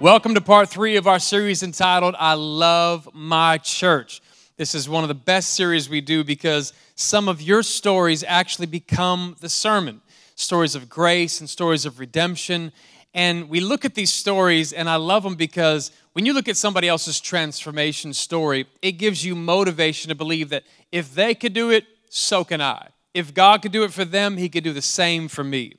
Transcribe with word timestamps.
Welcome 0.00 0.34
to 0.34 0.40
part 0.40 0.68
three 0.70 0.96
of 0.96 1.06
our 1.06 1.20
series 1.20 1.62
entitled 1.62 2.16
I 2.18 2.34
Love 2.34 3.08
My 3.14 3.58
Church. 3.58 4.20
This 4.56 4.74
is 4.74 4.88
one 4.88 5.04
of 5.04 5.08
the 5.08 5.14
best 5.14 5.54
series 5.54 5.88
we 5.88 6.00
do 6.00 6.24
because 6.24 6.72
some 6.96 7.28
of 7.28 7.40
your 7.40 7.62
stories 7.62 8.24
actually 8.26 8.66
become 8.66 9.36
the 9.40 9.48
sermon 9.48 10.00
stories 10.34 10.74
of 10.74 10.88
grace 10.88 11.38
and 11.38 11.48
stories 11.48 11.86
of 11.86 12.00
redemption. 12.00 12.72
And 13.14 13.48
we 13.48 13.60
look 13.60 13.84
at 13.84 13.94
these 13.94 14.12
stories, 14.12 14.72
and 14.72 14.90
I 14.90 14.96
love 14.96 15.22
them 15.22 15.36
because 15.36 15.92
when 16.12 16.26
you 16.26 16.32
look 16.32 16.48
at 16.48 16.56
somebody 16.56 16.88
else's 16.88 17.20
transformation 17.20 18.12
story, 18.12 18.66
it 18.82 18.92
gives 18.92 19.24
you 19.24 19.36
motivation 19.36 20.08
to 20.08 20.16
believe 20.16 20.48
that 20.48 20.64
if 20.90 21.14
they 21.14 21.36
could 21.36 21.52
do 21.52 21.70
it, 21.70 21.86
so 22.10 22.42
can 22.42 22.60
I. 22.60 22.88
If 23.14 23.32
God 23.32 23.62
could 23.62 23.72
do 23.72 23.84
it 23.84 23.92
for 23.92 24.04
them, 24.04 24.38
He 24.38 24.48
could 24.48 24.64
do 24.64 24.72
the 24.72 24.82
same 24.82 25.28
for 25.28 25.44
me. 25.44 25.76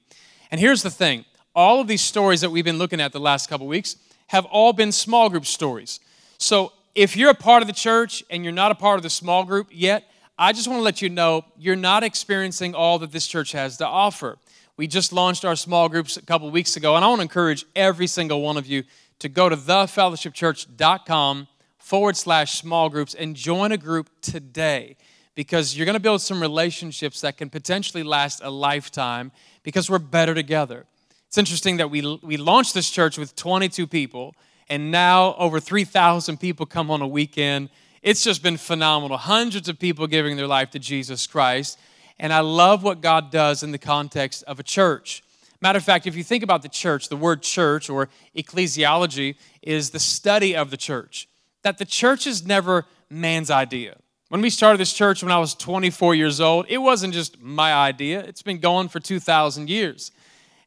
And 0.51 0.61
here's 0.61 0.83
the 0.83 0.89
thing 0.89 1.25
all 1.55 1.79
of 1.81 1.87
these 1.87 2.01
stories 2.01 2.41
that 2.41 2.49
we've 2.49 2.65
been 2.65 2.77
looking 2.77 2.99
at 2.99 3.13
the 3.13 3.19
last 3.19 3.49
couple 3.49 3.65
weeks, 3.65 3.95
have 4.27 4.45
all 4.45 4.73
been 4.73 4.91
small 4.91 5.29
group 5.29 5.45
stories. 5.45 5.99
So 6.37 6.71
if 6.95 7.15
you're 7.15 7.29
a 7.29 7.35
part 7.35 7.61
of 7.61 7.67
the 7.67 7.73
church 7.73 8.23
and 8.29 8.43
you're 8.43 8.53
not 8.53 8.71
a 8.71 8.75
part 8.75 8.97
of 8.97 9.03
the 9.03 9.09
small 9.09 9.43
group 9.43 9.67
yet, 9.71 10.03
I 10.37 10.51
just 10.51 10.67
want 10.67 10.79
to 10.79 10.83
let 10.83 11.01
you 11.01 11.09
know 11.09 11.45
you're 11.57 11.75
not 11.75 12.03
experiencing 12.03 12.75
all 12.75 12.99
that 12.99 13.11
this 13.11 13.25
church 13.27 13.53
has 13.53 13.77
to 13.77 13.87
offer. 13.87 14.37
We 14.77 14.87
just 14.87 15.13
launched 15.13 15.45
our 15.45 15.55
small 15.55 15.87
groups 15.87 16.17
a 16.17 16.21
couple 16.21 16.51
weeks 16.51 16.75
ago, 16.75 16.95
and 16.95 17.05
I 17.05 17.07
want 17.07 17.19
to 17.19 17.23
encourage 17.23 17.65
every 17.75 18.07
single 18.07 18.41
one 18.41 18.57
of 18.57 18.65
you 18.65 18.83
to 19.19 19.29
go 19.29 19.47
to 19.47 19.55
thefellowshipchurch.com 19.55 21.47
forward 21.77 22.17
slash 22.17 22.59
small 22.59 22.89
groups 22.89 23.13
and 23.13 23.35
join 23.35 23.71
a 23.71 23.77
group 23.77 24.09
today 24.21 24.97
because 25.35 25.77
you're 25.77 25.85
going 25.85 25.93
to 25.93 26.01
build 26.01 26.21
some 26.21 26.41
relationships 26.41 27.21
that 27.21 27.37
can 27.37 27.49
potentially 27.49 28.03
last 28.03 28.41
a 28.43 28.49
lifetime 28.49 29.31
because 29.63 29.89
we're 29.89 29.99
better 29.99 30.33
together. 30.33 30.85
It's 31.35 31.37
interesting 31.37 31.75
that 31.77 31.91
we, 31.91 32.17
we 32.23 32.37
launched 32.37 32.73
this 32.73 32.89
church 32.89 33.17
with 33.17 33.35
22 33.35 33.87
people, 33.87 34.35
and 34.69 34.89
now 34.89 35.35
over 35.35 35.59
3,000 35.59 36.39
people 36.39 36.65
come 36.65 36.89
on 36.89 37.01
a 37.01 37.07
weekend. 37.09 37.67
It's 38.01 38.23
just 38.23 38.41
been 38.41 38.55
phenomenal. 38.55 39.17
Hundreds 39.17 39.67
of 39.67 39.77
people 39.77 40.07
giving 40.07 40.37
their 40.37 40.47
life 40.47 40.69
to 40.69 40.79
Jesus 40.79 41.27
Christ. 41.27 41.77
And 42.19 42.31
I 42.31 42.39
love 42.39 42.83
what 42.83 43.01
God 43.01 43.31
does 43.31 43.63
in 43.63 43.73
the 43.73 43.77
context 43.77 44.45
of 44.45 44.61
a 44.61 44.63
church. 44.63 45.23
Matter 45.59 45.75
of 45.75 45.83
fact, 45.83 46.07
if 46.07 46.15
you 46.15 46.23
think 46.23 46.41
about 46.41 46.61
the 46.61 46.69
church, 46.69 47.09
the 47.09 47.17
word 47.17 47.41
church 47.41 47.89
or 47.89 48.07
ecclesiology 48.33 49.35
is 49.61 49.89
the 49.89 49.99
study 49.99 50.55
of 50.55 50.71
the 50.71 50.77
church. 50.77 51.27
That 51.63 51.79
the 51.79 51.83
church 51.83 52.27
is 52.27 52.45
never 52.45 52.85
man's 53.09 53.51
idea. 53.51 53.97
When 54.29 54.39
we 54.39 54.49
started 54.49 54.77
this 54.77 54.93
church 54.93 55.21
when 55.21 55.33
I 55.33 55.39
was 55.39 55.53
24 55.53 56.15
years 56.15 56.39
old, 56.39 56.65
it 56.69 56.77
wasn't 56.77 57.13
just 57.13 57.41
my 57.41 57.73
idea, 57.73 58.21
it's 58.21 58.41
been 58.41 58.59
going 58.59 58.87
for 58.87 59.01
2,000 59.01 59.69
years. 59.69 60.13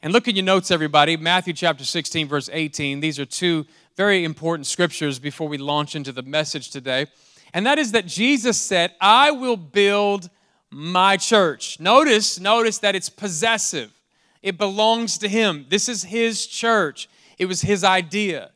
And 0.01 0.13
look 0.13 0.29
in 0.29 0.37
your 0.37 0.45
notes, 0.45 0.71
everybody. 0.71 1.17
Matthew 1.17 1.53
chapter 1.53 1.85
16, 1.85 2.29
verse 2.29 2.49
18. 2.53 3.01
These 3.01 3.19
are 3.19 3.25
two 3.25 3.67
very 3.97 4.25
important 4.25 4.67
scriptures 4.67 5.19
before 5.19 5.49
we 5.49 5.59
launch 5.59 5.97
into 5.97 6.13
the 6.13 6.23
message 6.23 6.71
today. 6.71 7.07
And 7.53 7.67
that 7.67 7.81
is 7.81 7.91
that 7.91 8.07
Jesus 8.07 8.57
said, 8.57 8.93
I 9.01 9.33
will 9.33 9.57
build 9.57 10.31
my 10.71 11.17
church. 11.17 11.81
Notice, 11.81 12.39
notice 12.39 12.79
that 12.79 12.95
it's 12.95 13.09
possessive. 13.09 13.93
It 14.41 14.57
belongs 14.57 15.19
to 15.19 15.29
him. 15.29 15.67
This 15.69 15.89
is 15.89 16.05
his 16.05 16.47
church. 16.47 17.09
It 17.37 17.47
was 17.47 17.63
his 17.63 17.83
idea. 17.83 18.51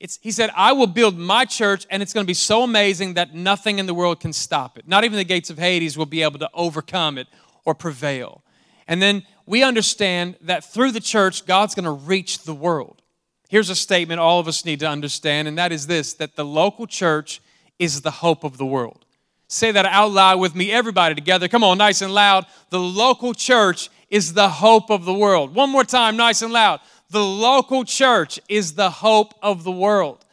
It's, 0.00 0.18
he 0.20 0.32
said, 0.32 0.50
I 0.56 0.72
will 0.72 0.88
build 0.88 1.16
my 1.16 1.44
church, 1.44 1.86
and 1.90 2.02
it's 2.02 2.12
going 2.12 2.24
to 2.24 2.28
be 2.28 2.34
so 2.34 2.64
amazing 2.64 3.14
that 3.14 3.36
nothing 3.36 3.78
in 3.78 3.86
the 3.86 3.94
world 3.94 4.18
can 4.18 4.32
stop 4.32 4.76
it. 4.76 4.88
Not 4.88 5.04
even 5.04 5.16
the 5.16 5.24
gates 5.24 5.48
of 5.48 5.58
Hades 5.58 5.96
will 5.96 6.06
be 6.06 6.22
able 6.22 6.40
to 6.40 6.50
overcome 6.54 7.18
it 7.18 7.28
or 7.64 7.72
prevail. 7.72 8.42
And 8.88 9.02
then 9.02 9.22
we 9.48 9.62
understand 9.62 10.36
that 10.42 10.62
through 10.62 10.92
the 10.92 11.00
church, 11.00 11.46
God's 11.46 11.74
going 11.74 11.86
to 11.86 11.90
reach 11.90 12.42
the 12.42 12.54
world. 12.54 13.00
Here's 13.48 13.70
a 13.70 13.74
statement 13.74 14.20
all 14.20 14.38
of 14.38 14.46
us 14.46 14.66
need 14.66 14.80
to 14.80 14.88
understand, 14.88 15.48
and 15.48 15.56
that 15.56 15.72
is 15.72 15.86
this 15.86 16.12
that 16.14 16.36
the 16.36 16.44
local 16.44 16.86
church 16.86 17.40
is 17.78 18.02
the 18.02 18.10
hope 18.10 18.44
of 18.44 18.58
the 18.58 18.66
world. 18.66 19.06
Say 19.48 19.72
that 19.72 19.86
out 19.86 20.10
loud 20.10 20.38
with 20.38 20.54
me, 20.54 20.70
everybody 20.70 21.14
together. 21.14 21.48
Come 21.48 21.64
on, 21.64 21.78
nice 21.78 22.02
and 22.02 22.12
loud. 22.12 22.44
The 22.68 22.78
local 22.78 23.32
church 23.32 23.88
is 24.10 24.34
the 24.34 24.50
hope 24.50 24.90
of 24.90 25.06
the 25.06 25.14
world. 25.14 25.54
One 25.54 25.70
more 25.70 25.84
time, 25.84 26.18
nice 26.18 26.42
and 26.42 26.52
loud. 26.52 26.80
The 27.08 27.24
local 27.24 27.86
church 27.86 28.38
is 28.50 28.74
the 28.74 28.90
hope 28.90 29.32
of 29.42 29.64
the 29.64 29.72
world. 29.72 30.26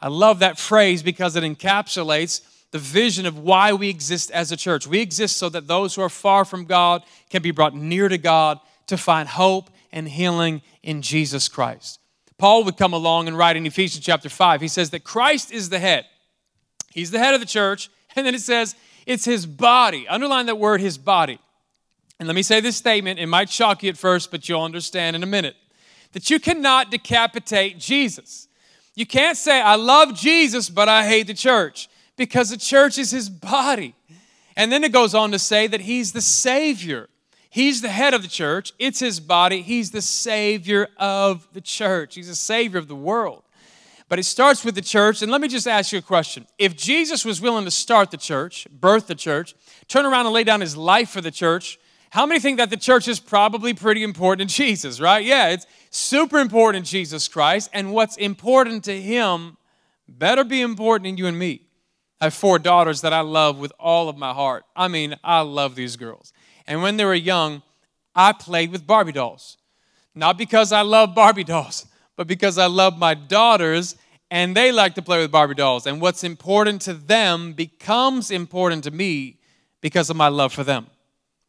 I 0.00 0.08
love 0.08 0.38
that 0.38 0.58
phrase 0.58 1.02
because 1.02 1.36
it 1.36 1.44
encapsulates 1.44 2.40
the 2.70 2.78
vision 2.78 3.26
of 3.26 3.38
why 3.38 3.74
we 3.74 3.90
exist 3.90 4.30
as 4.30 4.50
a 4.50 4.56
church. 4.56 4.86
We 4.86 5.00
exist 5.00 5.36
so 5.36 5.50
that 5.50 5.66
those 5.66 5.94
who 5.94 6.00
are 6.00 6.08
far 6.08 6.46
from 6.46 6.64
God 6.64 7.02
can 7.28 7.42
be 7.42 7.50
brought 7.50 7.74
near 7.74 8.08
to 8.08 8.18
God 8.18 8.58
to 8.92 8.98
find 8.98 9.26
hope 9.26 9.70
and 9.90 10.06
healing 10.06 10.60
in 10.82 11.00
Jesus 11.00 11.48
Christ. 11.48 11.98
Paul 12.36 12.64
would 12.64 12.76
come 12.76 12.92
along 12.92 13.26
and 13.26 13.38
write 13.38 13.56
in 13.56 13.64
Ephesians 13.64 14.04
chapter 14.04 14.28
5, 14.28 14.60
he 14.60 14.68
says 14.68 14.90
that 14.90 15.02
Christ 15.02 15.50
is 15.50 15.70
the 15.70 15.78
head. 15.78 16.04
He's 16.92 17.10
the 17.10 17.18
head 17.18 17.32
of 17.34 17.40
the 17.40 17.46
church. 17.46 17.90
And 18.14 18.26
then 18.26 18.34
it 18.34 18.42
says 18.42 18.76
it's 19.06 19.24
his 19.24 19.46
body. 19.46 20.06
Underline 20.06 20.44
that 20.44 20.58
word, 20.58 20.82
his 20.82 20.98
body. 20.98 21.38
And 22.18 22.28
let 22.28 22.34
me 22.34 22.42
say 22.42 22.60
this 22.60 22.76
statement. 22.76 23.18
It 23.18 23.26
might 23.26 23.48
shock 23.48 23.82
you 23.82 23.88
at 23.88 23.96
first, 23.96 24.30
but 24.30 24.46
you'll 24.46 24.62
understand 24.62 25.16
in 25.16 25.22
a 25.22 25.26
minute 25.26 25.56
that 26.12 26.28
you 26.28 26.38
cannot 26.38 26.90
decapitate 26.90 27.78
Jesus. 27.78 28.48
You 28.94 29.06
can't 29.06 29.38
say, 29.38 29.62
I 29.62 29.76
love 29.76 30.14
Jesus, 30.14 30.68
but 30.68 30.90
I 30.90 31.06
hate 31.06 31.26
the 31.26 31.32
church 31.32 31.88
because 32.18 32.50
the 32.50 32.58
church 32.58 32.98
is 32.98 33.12
his 33.12 33.30
body. 33.30 33.94
And 34.58 34.70
then 34.70 34.84
it 34.84 34.92
goes 34.92 35.14
on 35.14 35.32
to 35.32 35.38
say 35.38 35.66
that 35.68 35.80
he's 35.80 36.12
the 36.12 36.20
Savior. 36.20 37.08
He's 37.52 37.82
the 37.82 37.90
head 37.90 38.14
of 38.14 38.22
the 38.22 38.28
church, 38.28 38.72
it's 38.78 38.98
his 38.98 39.20
body. 39.20 39.60
He's 39.60 39.90
the 39.90 40.00
Savior 40.00 40.88
of 40.96 41.46
the 41.52 41.60
church, 41.60 42.14
he's 42.14 42.28
the 42.28 42.34
Savior 42.34 42.78
of 42.78 42.88
the 42.88 42.96
world. 42.96 43.42
But 44.08 44.18
it 44.18 44.24
starts 44.24 44.64
with 44.64 44.74
the 44.74 44.80
church. 44.80 45.20
And 45.20 45.30
let 45.30 45.42
me 45.42 45.48
just 45.48 45.68
ask 45.68 45.92
you 45.92 45.98
a 45.98 46.02
question. 46.02 46.46
If 46.58 46.74
Jesus 46.76 47.26
was 47.26 47.42
willing 47.42 47.66
to 47.66 47.70
start 47.70 48.10
the 48.10 48.16
church, 48.16 48.66
birth 48.70 49.06
the 49.06 49.14
church, 49.14 49.54
turn 49.86 50.06
around 50.06 50.24
and 50.24 50.34
lay 50.34 50.44
down 50.44 50.62
his 50.62 50.78
life 50.78 51.10
for 51.10 51.20
the 51.20 51.30
church, 51.30 51.78
how 52.08 52.24
many 52.24 52.40
think 52.40 52.56
that 52.56 52.70
the 52.70 52.76
church 52.78 53.06
is 53.06 53.20
probably 53.20 53.74
pretty 53.74 54.02
important 54.02 54.40
in 54.40 54.48
Jesus, 54.64 54.98
right? 54.98 55.22
Yeah, 55.22 55.50
it's 55.50 55.66
super 55.90 56.38
important 56.38 56.80
in 56.80 56.84
Jesus 56.86 57.28
Christ. 57.28 57.68
And 57.74 57.92
what's 57.92 58.16
important 58.16 58.84
to 58.84 58.98
him 58.98 59.58
better 60.08 60.42
be 60.42 60.62
important 60.62 61.06
in 61.06 61.18
you 61.18 61.26
and 61.26 61.38
me. 61.38 61.66
I 62.18 62.24
have 62.24 62.34
four 62.34 62.58
daughters 62.58 63.02
that 63.02 63.12
I 63.12 63.20
love 63.20 63.58
with 63.58 63.72
all 63.78 64.08
of 64.08 64.16
my 64.16 64.32
heart. 64.32 64.64
I 64.74 64.88
mean, 64.88 65.16
I 65.22 65.40
love 65.40 65.74
these 65.74 65.96
girls. 65.96 66.32
And 66.72 66.82
when 66.82 66.96
they 66.96 67.04
were 67.04 67.12
young, 67.12 67.60
I 68.14 68.32
played 68.32 68.72
with 68.72 68.86
Barbie 68.86 69.12
dolls. 69.12 69.58
Not 70.14 70.38
because 70.38 70.72
I 70.72 70.80
love 70.80 71.14
Barbie 71.14 71.44
dolls, 71.54 71.84
but 72.16 72.26
because 72.26 72.56
I 72.56 72.64
love 72.64 72.96
my 72.96 73.12
daughters 73.12 73.94
and 74.30 74.56
they 74.56 74.72
like 74.72 74.94
to 74.94 75.02
play 75.02 75.18
with 75.18 75.30
Barbie 75.30 75.54
dolls. 75.54 75.86
And 75.86 76.00
what's 76.00 76.24
important 76.24 76.80
to 76.82 76.94
them 76.94 77.52
becomes 77.52 78.30
important 78.30 78.84
to 78.84 78.90
me 78.90 79.36
because 79.82 80.08
of 80.08 80.16
my 80.16 80.28
love 80.28 80.54
for 80.54 80.64
them. 80.64 80.86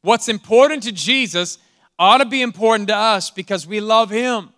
What's 0.01 0.27
important 0.27 0.83
to 0.83 0.91
Jesus 0.91 1.57
ought 1.97 2.17
to 2.17 2.25
be 2.25 2.41
important 2.41 2.89
to 2.89 2.95
us 2.97 3.31
because 3.31 3.65
we 3.65 3.79
love 3.79 4.09
him. 4.09 4.49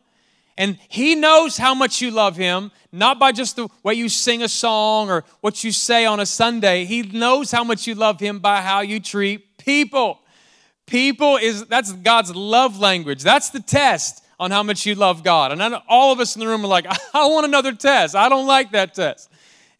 And 0.58 0.80
he 0.88 1.14
knows 1.14 1.58
how 1.58 1.76
much 1.76 2.02
you 2.02 2.10
love 2.10 2.38
him, 2.38 2.72
not 2.92 3.20
by 3.20 3.34
just 3.34 3.56
the 3.56 3.68
way 3.84 3.94
you 3.94 4.10
sing 4.10 4.42
a 4.42 4.50
song 4.50 5.12
or 5.12 5.26
what 5.42 5.64
you 5.64 5.72
say 5.72 6.08
on 6.08 6.20
a 6.20 6.26
Sunday. 6.26 6.86
He 6.86 7.04
knows 7.04 7.52
how 7.52 7.64
much 7.64 7.86
you 7.86 7.94
love 7.94 8.20
him 8.20 8.40
by 8.40 8.62
how 8.62 8.82
you 8.82 9.00
treat 9.00 9.60
people. 9.60 10.22
People 10.88 11.38
is 11.38 11.66
that's 11.66 11.92
God's 11.92 12.36
love 12.36 12.80
language. 12.80 13.24
That's 13.24 13.50
the 13.50 13.60
test 13.60 14.24
on 14.40 14.52
how 14.52 14.64
much 14.64 14.86
you 14.86 14.96
love 14.96 15.24
God. 15.24 15.52
And 15.52 15.76
all 15.88 16.12
of 16.12 16.20
us 16.20 16.36
in 16.36 16.40
the 16.42 16.48
room 16.48 16.64
are 16.64 16.68
like, 16.68 16.86
I 17.14 17.26
want 17.28 17.46
another 17.46 17.74
test. 17.74 18.16
I 18.16 18.30
don't 18.30 18.48
like 18.48 18.72
that 18.72 18.94
test. 18.94 19.30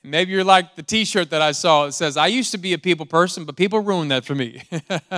Maybe 0.04 0.32
you're 0.32 0.44
like 0.44 0.76
the 0.76 0.84
t 0.84 1.04
shirt 1.04 1.32
that 1.32 1.42
I 1.42 1.52
saw. 1.52 1.86
It 1.86 1.94
says, 1.94 2.16
I 2.16 2.28
used 2.28 2.52
to 2.52 2.58
be 2.58 2.74
a 2.74 2.78
people 2.78 3.06
person, 3.06 3.44
but 3.44 3.56
people 3.56 3.80
ruined 3.80 4.12
that 4.12 4.24
for 4.24 4.36
me. 4.36 4.62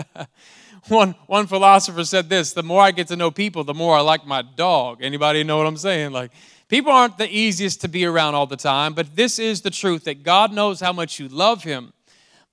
one, 0.87 1.13
one 1.27 1.47
philosopher 1.47 2.05
said 2.05 2.29
this 2.29 2.53
the 2.53 2.63
more 2.63 2.81
I 2.81 2.91
get 2.91 3.07
to 3.09 3.15
know 3.15 3.29
people, 3.29 3.63
the 3.63 3.73
more 3.73 3.97
I 3.97 4.01
like 4.01 4.25
my 4.25 4.41
dog. 4.41 4.99
Anybody 5.01 5.43
know 5.43 5.57
what 5.57 5.67
I'm 5.67 5.77
saying? 5.77 6.13
Like, 6.13 6.31
people 6.69 6.91
aren't 6.91 7.17
the 7.17 7.29
easiest 7.29 7.81
to 7.81 7.89
be 7.89 8.05
around 8.05 8.35
all 8.35 8.47
the 8.47 8.55
time, 8.57 8.93
but 8.93 9.15
this 9.15 9.39
is 9.39 9.61
the 9.61 9.69
truth 9.69 10.05
that 10.05 10.23
God 10.23 10.53
knows 10.53 10.79
how 10.79 10.93
much 10.93 11.19
you 11.19 11.27
love 11.27 11.63
Him 11.63 11.91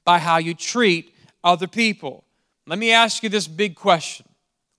by 0.05 0.19
how 0.19 0.38
you 0.38 0.55
treat 0.55 1.14
other 1.44 1.69
people. 1.69 2.24
Let 2.66 2.78
me 2.78 2.93
ask 2.93 3.22
you 3.22 3.28
this 3.28 3.46
big 3.46 3.75
question 3.75 4.26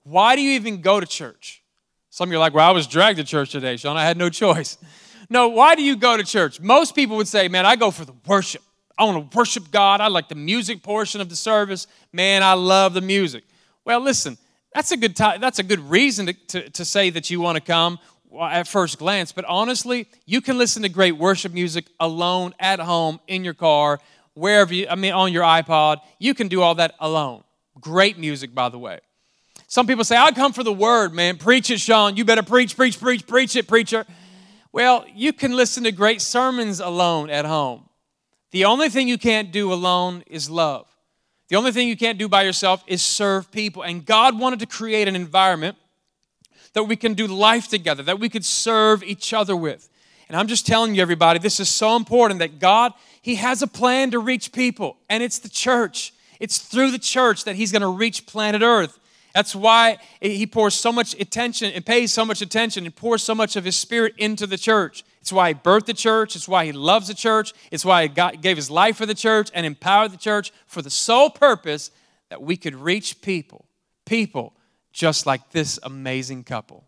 Why 0.04 0.36
do 0.36 0.42
you 0.42 0.52
even 0.52 0.80
go 0.80 1.00
to 1.00 1.06
church? 1.06 1.62
Some 2.10 2.28
of 2.28 2.32
you 2.32 2.38
are 2.38 2.40
like, 2.40 2.54
well, 2.54 2.66
I 2.66 2.72
was 2.72 2.86
dragged 2.86 3.18
to 3.18 3.24
church 3.24 3.50
today, 3.50 3.76
Shaun. 3.76 3.96
I 3.96 4.04
had 4.04 4.16
no 4.16 4.28
choice. 4.30 4.78
No, 5.28 5.48
why 5.48 5.74
do 5.74 5.82
you 5.82 5.96
go 5.96 6.16
to 6.16 6.22
church? 6.22 6.60
Most 6.60 6.94
people 6.94 7.16
would 7.16 7.26
say, 7.26 7.48
man, 7.48 7.66
I 7.66 7.74
go 7.74 7.90
for 7.90 8.04
the 8.04 8.14
worship. 8.28 8.62
I 8.96 9.02
want 9.02 9.28
to 9.28 9.36
worship 9.36 9.72
God. 9.72 10.00
I 10.00 10.06
like 10.06 10.28
the 10.28 10.36
music 10.36 10.84
portion 10.84 11.20
of 11.20 11.28
the 11.28 11.34
service. 11.34 11.88
Man, 12.12 12.44
I 12.44 12.52
love 12.52 12.94
the 12.94 13.00
music. 13.00 13.42
Well, 13.84 13.98
listen, 13.98 14.38
that's 14.72 14.92
a 14.92 14.96
good 14.96 15.16
time, 15.16 15.40
that's 15.40 15.58
a 15.58 15.64
good 15.64 15.80
reason 15.80 16.26
to, 16.26 16.32
to, 16.32 16.70
to 16.70 16.84
say 16.84 17.10
that 17.10 17.28
you 17.28 17.40
want 17.40 17.56
to 17.56 17.60
come 17.60 17.98
at 18.40 18.68
first 18.68 18.98
glance, 18.98 19.32
but 19.32 19.44
honestly, 19.46 20.08
you 20.26 20.40
can 20.40 20.58
listen 20.58 20.82
to 20.82 20.88
great 20.88 21.16
worship 21.16 21.52
music 21.52 21.86
alone 21.98 22.54
at 22.60 22.78
home 22.78 23.18
in 23.26 23.42
your 23.42 23.54
car, 23.54 23.98
wherever 24.34 24.74
you, 24.74 24.86
I 24.88 24.94
mean, 24.94 25.12
on 25.12 25.32
your 25.32 25.42
iPod. 25.42 25.98
You 26.18 26.34
can 26.34 26.48
do 26.48 26.62
all 26.62 26.74
that 26.76 26.94
alone. 27.00 27.42
Great 27.80 28.18
music, 28.18 28.54
by 28.54 28.68
the 28.68 28.78
way. 28.78 29.00
Some 29.68 29.86
people 29.86 30.04
say, 30.04 30.16
I 30.16 30.30
come 30.32 30.52
for 30.52 30.62
the 30.62 30.72
word, 30.72 31.12
man. 31.12 31.36
Preach 31.36 31.70
it, 31.70 31.80
Shaun. 31.80 32.16
You 32.16 32.24
better 32.24 32.42
preach, 32.42 32.76
preach, 32.76 33.00
preach, 33.00 33.26
preach 33.26 33.56
it, 33.56 33.66
preacher. 33.66 34.06
Well, 34.72 35.04
you 35.14 35.32
can 35.32 35.52
listen 35.52 35.84
to 35.84 35.92
great 35.92 36.20
sermons 36.20 36.80
alone 36.80 37.30
at 37.30 37.44
home. 37.44 37.88
The 38.52 38.64
only 38.64 38.88
thing 38.88 39.08
you 39.08 39.18
can't 39.18 39.50
do 39.50 39.72
alone 39.72 40.22
is 40.26 40.48
love. 40.48 40.86
The 41.48 41.56
only 41.56 41.72
thing 41.72 41.88
you 41.88 41.96
can't 41.96 42.18
do 42.18 42.28
by 42.28 42.42
yourself 42.42 42.84
is 42.86 43.02
serve 43.02 43.50
people. 43.50 43.82
And 43.82 44.04
God 44.04 44.38
wanted 44.38 44.60
to 44.60 44.66
create 44.66 45.08
an 45.08 45.16
environment 45.16 45.76
that 46.72 46.84
we 46.84 46.96
can 46.96 47.14
do 47.14 47.26
life 47.26 47.68
together, 47.68 48.02
that 48.02 48.20
we 48.20 48.28
could 48.28 48.44
serve 48.44 49.02
each 49.02 49.32
other 49.32 49.56
with. 49.56 49.88
And 50.28 50.36
I'm 50.36 50.48
just 50.48 50.66
telling 50.66 50.94
you, 50.94 51.02
everybody, 51.02 51.38
this 51.38 51.60
is 51.60 51.68
so 51.68 51.96
important 51.96 52.40
that 52.40 52.58
God, 52.58 52.92
He 53.22 53.36
has 53.36 53.62
a 53.62 53.66
plan 53.66 54.10
to 54.10 54.18
reach 54.18 54.52
people, 54.52 54.96
and 55.08 55.22
it's 55.22 55.38
the 55.38 55.48
church. 55.48 56.12
It's 56.40 56.58
through 56.58 56.90
the 56.90 56.98
church 56.98 57.44
that 57.44 57.56
He's 57.56 57.72
going 57.72 57.82
to 57.82 57.88
reach 57.88 58.26
planet 58.26 58.62
Earth. 58.62 58.98
That's 59.34 59.54
why 59.54 59.98
He 60.20 60.46
pours 60.46 60.74
so 60.74 60.90
much 60.92 61.14
attention 61.20 61.72
and 61.72 61.84
pays 61.84 62.12
so 62.12 62.24
much 62.24 62.40
attention 62.40 62.84
and 62.84 62.94
pours 62.94 63.22
so 63.22 63.34
much 63.34 63.56
of 63.56 63.64
His 63.64 63.76
Spirit 63.76 64.14
into 64.16 64.46
the 64.46 64.56
church. 64.56 65.04
It's 65.20 65.32
why 65.32 65.48
He 65.48 65.54
birthed 65.54 65.86
the 65.86 65.94
church. 65.94 66.36
It's 66.36 66.48
why 66.48 66.64
He 66.64 66.72
loves 66.72 67.08
the 67.08 67.14
church. 67.14 67.52
It's 67.70 67.84
why 67.84 68.04
He 68.04 68.08
got, 68.08 68.40
gave 68.40 68.56
His 68.56 68.70
life 68.70 68.96
for 68.96 69.06
the 69.06 69.14
church 69.14 69.50
and 69.52 69.66
empowered 69.66 70.12
the 70.12 70.16
church 70.16 70.52
for 70.66 70.82
the 70.82 70.90
sole 70.90 71.30
purpose 71.30 71.90
that 72.30 72.42
we 72.42 72.56
could 72.56 72.74
reach 72.74 73.20
people. 73.20 73.66
People 74.06 74.54
just 74.92 75.26
like 75.26 75.50
this 75.50 75.78
amazing 75.82 76.44
couple. 76.44 76.84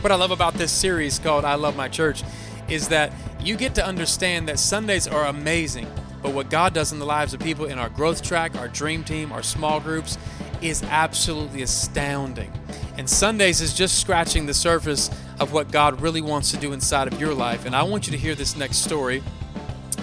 What 0.00 0.10
I 0.10 0.16
love 0.16 0.32
about 0.32 0.54
this 0.54 0.72
series 0.72 1.20
called 1.20 1.44
I 1.44 1.54
Love 1.54 1.76
My 1.76 1.86
Church 1.86 2.24
is 2.68 2.88
that 2.88 3.12
you 3.44 3.56
get 3.56 3.74
to 3.74 3.84
understand 3.84 4.48
that 4.48 4.58
Sundays 4.58 5.08
are 5.08 5.26
amazing, 5.26 5.86
but 6.22 6.32
what 6.32 6.48
God 6.48 6.72
does 6.72 6.92
in 6.92 6.98
the 6.98 7.06
lives 7.06 7.34
of 7.34 7.40
people 7.40 7.64
in 7.64 7.78
our 7.78 7.88
growth 7.88 8.22
track, 8.22 8.56
our 8.56 8.68
dream 8.68 9.02
team, 9.02 9.32
our 9.32 9.42
small 9.42 9.80
groups 9.80 10.16
is 10.60 10.82
absolutely 10.84 11.62
astounding. 11.62 12.52
And 12.96 13.08
Sundays 13.10 13.60
is 13.60 13.74
just 13.74 14.00
scratching 14.00 14.46
the 14.46 14.54
surface 14.54 15.10
of 15.40 15.52
what 15.52 15.72
God 15.72 16.00
really 16.00 16.20
wants 16.20 16.52
to 16.52 16.56
do 16.56 16.72
inside 16.72 17.12
of 17.12 17.20
your 17.20 17.34
life. 17.34 17.66
And 17.66 17.74
I 17.74 17.82
want 17.82 18.06
you 18.06 18.12
to 18.12 18.18
hear 18.18 18.34
this 18.34 18.56
next 18.56 18.78
story 18.78 19.22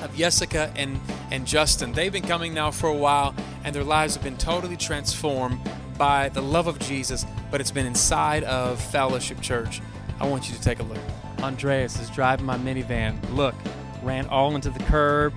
of 0.04 0.14
Jessica 0.16 0.72
and, 0.76 1.00
and 1.32 1.48
Justin. 1.48 1.94
They've 1.94 2.12
been 2.12 2.24
coming 2.24 2.54
now 2.54 2.72
for 2.72 2.90
a 2.90 2.96
while, 2.96 3.34
and 3.64 3.74
their 3.74 3.84
lives 3.84 4.16
have 4.16 4.24
been 4.24 4.38
totally 4.38 4.76
transformed 4.76 5.60
by 5.98 6.30
the 6.30 6.42
love 6.42 6.68
of 6.68 6.80
Jesus, 6.80 7.26
but 7.52 7.62
it's 7.62 7.72
been 7.72 7.86
inside 7.86 8.44
of 8.44 8.82
Fellowship 8.82 9.40
Church. 9.40 9.82
I 10.20 10.28
want 10.28 10.50
you 10.50 10.56
to 10.56 10.62
take 10.62 10.80
a 10.80 10.84
look. 10.84 11.00
Andreas 11.44 12.00
is 12.00 12.10
driving 12.10 12.46
my 12.46 12.58
minivan. 12.58 13.18
Look, 13.34 13.56
ran 14.04 14.28
all 14.28 14.56
into 14.56 14.70
the 14.70 14.84
curb, 14.84 15.34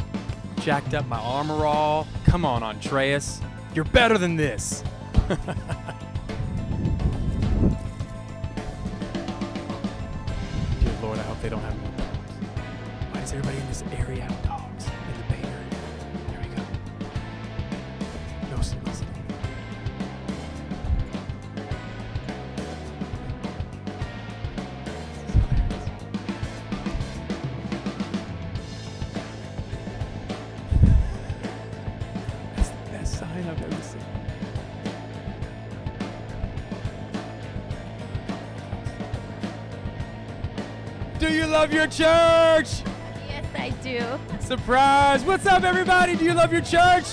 jacked 0.61 0.95
up 0.95 1.07
my 1.07 1.19
armor 1.19 1.65
all. 1.65 2.07
Come 2.25 2.45
on, 2.45 2.63
Andreas. 2.63 3.41
You're 3.75 3.85
better 3.85 4.19
than 4.19 4.37
this. 4.37 4.83
Dear 5.29 5.37
Lord, 11.01 11.19
I 11.19 11.23
hope 11.23 11.41
they 11.41 11.49
don't 11.49 11.61
have 11.63 11.73
any. 11.73 11.89
Why 13.13 13.21
is 13.23 13.33
everybody 13.33 13.59
in 13.59 13.67
this 13.69 13.85
area 13.97 14.29
love 41.73 41.81
your 41.81 42.07
church? 42.07 42.83
Yes, 43.29 43.47
I 43.55 43.71
do. 43.83 44.01
Surprise! 44.41 45.25
What's 45.25 45.47
up, 45.47 45.63
everybody? 45.63 46.17
Do 46.17 46.25
you 46.25 46.35
love 46.35 46.53
your 46.53 46.61
church? 46.61 47.05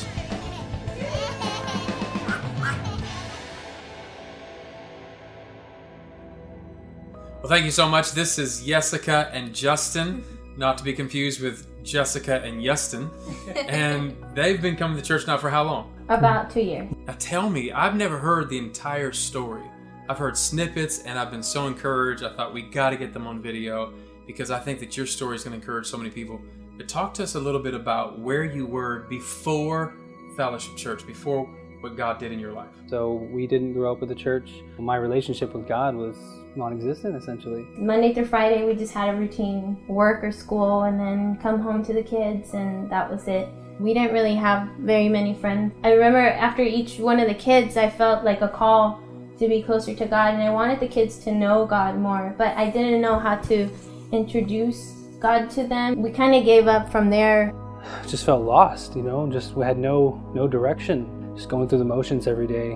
Well, 7.42 7.48
thank 7.48 7.64
you 7.64 7.72
so 7.72 7.88
much. 7.88 8.12
This 8.12 8.38
is 8.38 8.66
Jessica 8.66 9.30
and 9.32 9.56
Justin, 9.56 10.26
not 10.58 10.78
to 10.78 10.84
be 10.84 10.92
confused 10.92 11.42
with 11.42 11.66
Jessica 11.86 12.42
and 12.44 12.62
Justin. 12.62 13.10
and 13.70 14.14
they've 14.34 14.62
been 14.62 14.76
coming 14.76 14.98
to 14.98 15.04
church 15.04 15.26
now 15.26 15.38
for 15.38 15.50
how 15.50 15.64
long? 15.64 15.94
About 16.10 16.50
two 16.50 16.62
years. 16.62 16.94
Now 17.08 17.16
tell 17.18 17.50
me, 17.50 17.72
I've 17.72 17.96
never 17.96 18.18
heard 18.18 18.50
the 18.50 18.58
entire 18.58 19.14
story. 19.14 19.64
I've 20.10 20.18
heard 20.18 20.36
snippets 20.36 21.04
and 21.04 21.18
I've 21.18 21.32
been 21.32 21.44
so 21.44 21.68
encouraged. 21.68 22.24
I 22.24 22.36
thought 22.36 22.54
we 22.54 22.64
got 22.64 22.90
to 22.90 22.98
get 22.98 23.14
them 23.14 23.26
on 23.26 23.42
video 23.42 23.94
because 24.30 24.52
I 24.52 24.60
think 24.60 24.80
that 24.80 24.96
your 24.96 25.08
story 25.08 25.36
is 25.36 25.44
going 25.44 25.54
to 25.54 25.60
encourage 25.60 25.88
so 25.88 25.98
many 25.98 26.12
people. 26.12 26.40
But 26.78 26.88
talk 26.88 27.16
to 27.16 27.24
us 27.24 27.34
a 27.34 27.40
little 27.40 27.60
bit 27.60 27.74
about 27.74 28.20
where 28.20 28.44
you 28.44 28.68
were 28.68 29.08
before 29.10 29.96
Fellowship 30.38 30.78
Church, 30.78 31.04
before 31.08 31.46
what 31.82 31.98
God 31.98 32.20
did 32.20 32.32
in 32.32 32.40
your 32.40 32.54
life. 32.54 32.70
So 32.86 33.14
we 33.34 33.48
didn't 33.48 33.74
grow 33.74 33.92
up 33.92 34.02
with 34.02 34.10
the 34.10 34.16
church. 34.16 34.52
My 34.78 34.98
relationship 34.98 35.56
with 35.56 35.68
God 35.68 35.96
was 35.96 36.16
non-existent 36.56 37.16
essentially. 37.16 37.66
Monday 37.76 38.14
through 38.14 38.26
Friday, 38.26 38.66
we 38.66 38.76
just 38.76 38.94
had 38.94 39.10
a 39.10 39.18
routine 39.18 39.84
work 39.88 40.24
or 40.24 40.32
school 40.32 40.84
and 40.84 41.00
then 41.00 41.40
come 41.42 41.60
home 41.60 41.84
to 41.86 41.94
the 41.94 42.04
kids, 42.04 42.54
and 42.54 42.88
that 42.92 43.10
was 43.10 43.28
it. 43.28 43.50
We 43.80 43.96
didn't 43.96 44.14
really 44.14 44.36
have 44.36 44.70
very 44.78 45.10
many 45.10 45.34
friends. 45.34 45.74
I 45.84 45.94
remember 45.94 46.20
after 46.20 46.62
each 46.62 47.00
one 47.00 47.20
of 47.20 47.28
the 47.28 47.34
kids, 47.34 47.78
I 47.78 47.90
felt 47.90 48.24
like 48.24 48.42
a 48.42 48.50
call 48.50 49.02
to 49.40 49.48
be 49.48 49.64
closer 49.64 49.96
to 49.96 50.06
God, 50.06 50.36
and 50.36 50.44
I 50.44 50.52
wanted 50.52 50.80
the 50.80 50.88
kids 50.88 51.18
to 51.24 51.34
know 51.34 51.66
God 51.66 51.98
more, 51.98 52.36
but 52.38 52.56
I 52.56 52.70
didn't 52.70 53.02
know 53.02 53.18
how 53.18 53.38
to 53.38 53.68
introduce 54.12 54.94
God 55.20 55.50
to 55.52 55.68
them. 55.68 56.02
We 56.02 56.12
kind 56.12 56.36
of 56.36 56.44
gave 56.44 56.68
up 56.68 56.92
from 56.92 57.10
there. 57.10 57.54
Just 58.08 58.26
felt 58.26 58.44
lost, 58.44 58.96
you 58.96 59.02
know, 59.02 59.30
just 59.32 59.54
we 59.54 59.64
had 59.64 59.78
no 59.78 60.22
no 60.34 60.48
direction, 60.48 61.34
just 61.36 61.48
going 61.48 61.70
through 61.70 61.80
the 61.80 61.86
motions 61.86 62.28
every 62.28 62.48
day. 62.48 62.74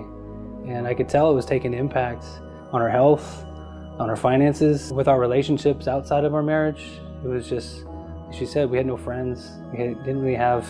And 0.66 0.86
I 0.86 0.94
could 0.94 1.08
tell 1.08 1.30
it 1.30 1.34
was 1.34 1.44
taking 1.44 1.74
impact 1.74 2.24
on 2.72 2.80
our 2.80 2.88
health, 2.88 3.44
on 3.98 4.08
our 4.08 4.16
finances, 4.16 4.92
with 4.92 5.08
our 5.08 5.20
relationships 5.20 5.88
outside 5.88 6.24
of 6.24 6.34
our 6.34 6.42
marriage. 6.42 6.82
It 7.22 7.28
was 7.28 7.48
just 7.48 7.84
she 8.32 8.46
said, 8.46 8.70
we 8.70 8.76
had 8.76 8.86
no 8.86 8.96
friends. 8.96 9.50
We 9.70 9.78
didn't 9.78 10.20
really 10.20 10.36
have 10.36 10.66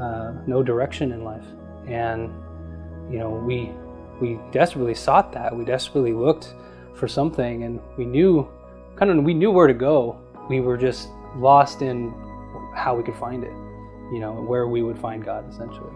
uh, 0.00 0.32
no 0.46 0.62
direction 0.62 1.12
in 1.12 1.22
life. 1.22 1.44
And 1.86 2.32
you 3.10 3.18
know, 3.18 3.30
we 3.30 3.70
we 4.20 4.38
desperately 4.52 4.94
sought 4.94 5.32
that. 5.32 5.54
We 5.54 5.64
desperately 5.64 6.12
looked 6.12 6.54
for 6.94 7.08
something 7.08 7.64
and 7.64 7.80
we 7.98 8.04
knew 8.04 8.48
kind 8.96 9.10
of 9.10 9.24
we 9.24 9.34
knew 9.34 9.50
where 9.50 9.66
to 9.66 9.74
go. 9.74 10.20
We 10.48 10.60
were 10.60 10.76
just 10.76 11.08
lost 11.36 11.82
in 11.82 12.12
how 12.74 12.96
we 12.96 13.02
could 13.02 13.16
find 13.16 13.44
it, 13.44 13.52
you 14.12 14.20
know, 14.20 14.32
where 14.32 14.66
we 14.68 14.82
would 14.82 14.98
find 14.98 15.24
God 15.24 15.48
essentially. 15.48 15.92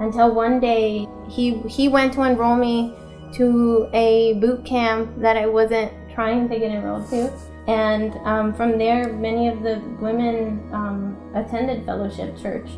Until 0.00 0.34
one 0.34 0.60
day, 0.60 1.06
he 1.28 1.58
he 1.68 1.88
went 1.88 2.12
to 2.14 2.22
enroll 2.22 2.56
me 2.56 2.94
to 3.34 3.88
a 3.92 4.34
boot 4.34 4.64
camp 4.64 5.10
that 5.18 5.36
I 5.36 5.46
wasn't 5.46 5.92
trying 6.14 6.48
to 6.48 6.58
get 6.58 6.70
enrolled 6.70 7.08
to, 7.10 7.32
and 7.66 8.14
um, 8.24 8.54
from 8.54 8.78
there, 8.78 9.12
many 9.12 9.48
of 9.48 9.62
the 9.62 9.80
women 10.00 10.68
um, 10.72 11.16
attended 11.34 11.84
Fellowship 11.84 12.36
Church. 12.40 12.68